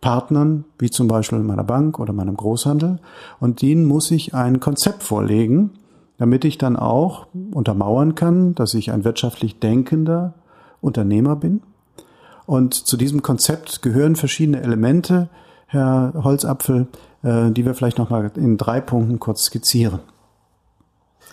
Partnern, 0.01 0.65
wie 0.79 0.91
zum 0.91 1.09
Beispiel 1.09 1.39
in 1.39 1.47
meiner 1.47 1.65
Bank 1.65 1.99
oder 1.99 2.13
meinem 2.13 2.37
Großhandel, 2.37 3.01
und 3.41 3.61
denen 3.61 3.87
muss 3.87 4.11
ich 4.11 4.35
ein 4.35 4.61
Konzept 4.61 5.03
vorlegen, 5.03 5.71
damit 6.19 6.45
ich 6.45 6.59
dann 6.59 6.77
auch 6.77 7.27
untermauern 7.53 8.15
kann, 8.15 8.55
dass 8.55 8.75
ich 8.75 8.93
ein 8.93 9.05
wirtschaftlich 9.05 9.59
denkender 9.59 10.35
Unternehmer 10.81 11.37
bin. 11.37 11.63
Und 12.47 12.75
zu 12.75 12.97
diesem 12.97 13.23
Konzept 13.23 13.83
gehören 13.83 14.17
verschiedene 14.17 14.63
Elemente, 14.63 15.29
Herr 15.67 16.13
Holzapfel, 16.23 16.89
äh, 17.23 17.51
die 17.51 17.65
wir 17.65 17.75
vielleicht 17.75 17.99
nochmal 17.99 18.31
in 18.37 18.57
drei 18.57 18.81
Punkten 18.81 19.19
kurz 19.19 19.45
skizzieren. 19.45 20.01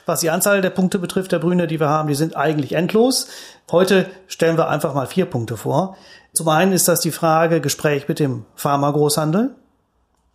Was 0.06 0.22
die 0.22 0.30
Anzahl 0.30 0.62
der 0.62 0.70
Punkte 0.70 0.98
betrifft, 0.98 1.32
der 1.32 1.40
Brüne, 1.40 1.68
die 1.68 1.80
wir 1.80 1.90
haben, 1.90 2.08
die 2.08 2.16
sind 2.16 2.36
eigentlich 2.36 2.74
endlos. 2.74 3.28
Heute 3.72 4.08
stellen 4.28 4.58
wir 4.58 4.68
einfach 4.68 4.94
mal 4.94 5.06
vier 5.06 5.26
Punkte 5.26 5.58
vor. 5.58 5.98
Zum 6.34 6.48
einen 6.48 6.72
ist 6.72 6.88
das 6.88 7.02
die 7.02 7.12
Frage 7.12 7.62
Gespräch 7.62 8.08
mit 8.08 8.20
dem 8.20 8.46
Pharmagroßhandel. 8.56 9.56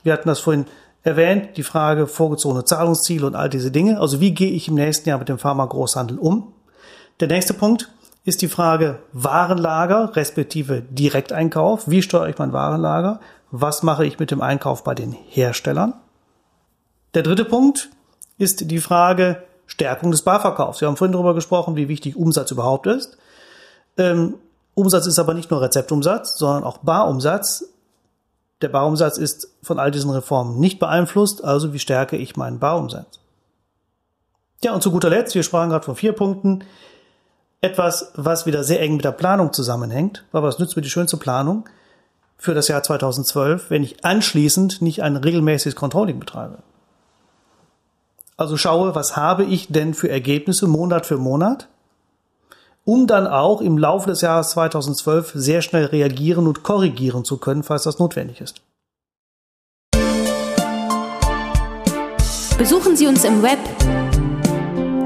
Wir 0.02 0.12
hatten 0.12 0.28
das 0.28 0.40
vorhin 0.40 0.66
erwähnt, 1.02 1.56
die 1.56 1.62
Frage 1.62 2.06
vorgezogene 2.06 2.64
Zahlungsziele 2.64 3.26
und 3.26 3.34
all 3.34 3.48
diese 3.48 3.70
Dinge. 3.70 4.00
Also 4.00 4.20
wie 4.20 4.32
gehe 4.32 4.50
ich 4.50 4.68
im 4.68 4.74
nächsten 4.74 5.08
Jahr 5.08 5.18
mit 5.18 5.28
dem 5.28 5.38
Pharmagroßhandel 5.38 6.18
um? 6.18 6.52
Der 7.20 7.28
nächste 7.28 7.54
Punkt 7.54 7.90
ist 8.24 8.40
die 8.40 8.48
Frage 8.48 9.00
Warenlager 9.12 10.16
respektive 10.16 10.80
Direkteinkauf. 10.82 11.88
Wie 11.88 12.02
steuere 12.02 12.28
ich 12.28 12.38
mein 12.38 12.52
Warenlager? 12.52 13.20
Was 13.50 13.82
mache 13.82 14.06
ich 14.06 14.18
mit 14.18 14.30
dem 14.30 14.40
Einkauf 14.40 14.82
bei 14.82 14.94
den 14.94 15.12
Herstellern? 15.12 15.94
Der 17.12 17.22
dritte 17.22 17.44
Punkt 17.44 17.90
ist 18.38 18.70
die 18.70 18.80
Frage 18.80 19.44
Stärkung 19.66 20.10
des 20.10 20.22
Barverkaufs. 20.22 20.80
Wir 20.80 20.88
haben 20.88 20.96
vorhin 20.96 21.12
darüber 21.12 21.34
gesprochen, 21.34 21.76
wie 21.76 21.88
wichtig 21.88 22.16
Umsatz 22.16 22.50
überhaupt 22.50 22.87
ist. 22.87 23.16
Ähm, 23.96 24.34
Umsatz 24.74 25.06
ist 25.06 25.18
aber 25.18 25.34
nicht 25.34 25.50
nur 25.50 25.60
Rezeptumsatz, 25.62 26.37
sondern 26.37 26.64
auch 26.64 26.78
Barumsatz 26.78 27.66
Der 28.60 28.68
Barumsatz 28.68 29.18
ist 29.18 29.48
von 29.62 29.78
all 29.78 29.90
diesen 29.90 30.10
Reformen 30.10 30.58
nicht 30.58 30.78
beeinflusst, 30.78 31.44
also 31.44 31.72
wie 31.72 31.78
stärke 31.78 32.16
ich 32.16 32.37
meinen 32.37 32.58
Barumsatz? 32.58 33.20
Ja, 34.62 34.72
und 34.72 34.82
zu 34.82 34.90
guter 34.90 35.10
Letzt, 35.10 35.34
wir 35.34 35.42
sprachen 35.42 35.70
gerade 35.70 35.84
von 35.84 35.96
vier 35.96 36.12
Punkten, 36.12 36.64
etwas, 37.60 38.12
was 38.14 38.46
wieder 38.46 38.64
sehr 38.64 38.80
eng 38.80 38.96
mit 38.96 39.04
der 39.04 39.12
Planung 39.12 39.52
zusammenhängt, 39.52 40.24
weil 40.32 40.42
was 40.42 40.58
nützt 40.58 40.76
mir 40.76 40.82
die 40.82 40.90
schönste 40.90 41.16
Planung 41.16 41.64
für 42.36 42.54
das 42.54 42.68
Jahr 42.68 42.82
2012, 42.82 43.70
wenn 43.70 43.82
ich 43.82 44.04
anschließend 44.04 44.82
nicht 44.82 45.02
ein 45.02 45.16
regelmäßiges 45.16 45.76
Controlling 45.76 46.20
betreibe? 46.20 46.58
Also 48.36 48.56
schaue, 48.56 48.94
was 48.94 49.16
habe 49.16 49.44
ich 49.44 49.68
denn 49.68 49.94
für 49.94 50.10
Ergebnisse 50.10 50.66
Monat 50.66 51.06
für 51.06 51.18
Monat, 51.18 51.68
um 52.84 53.06
dann 53.06 53.26
auch 53.26 53.60
im 53.60 53.78
Laufe 53.78 54.10
des 54.10 54.20
Jahres 54.20 54.50
2012 54.50 55.32
sehr 55.34 55.62
schnell 55.62 55.86
reagieren 55.86 56.46
und 56.46 56.62
korrigieren 56.62 57.24
zu 57.24 57.38
können, 57.38 57.62
falls 57.62 57.84
das 57.84 57.98
notwendig 57.98 58.40
ist. 58.40 58.60
Besuchen 62.58 62.96
Sie 62.96 63.06
uns 63.06 63.24
im 63.24 63.42
Web. 63.42 63.58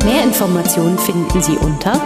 Mehr 0.05 0.25
Informationen 0.25 0.99
finden 0.99 1.43
Sie 1.43 1.57
unter 1.57 2.01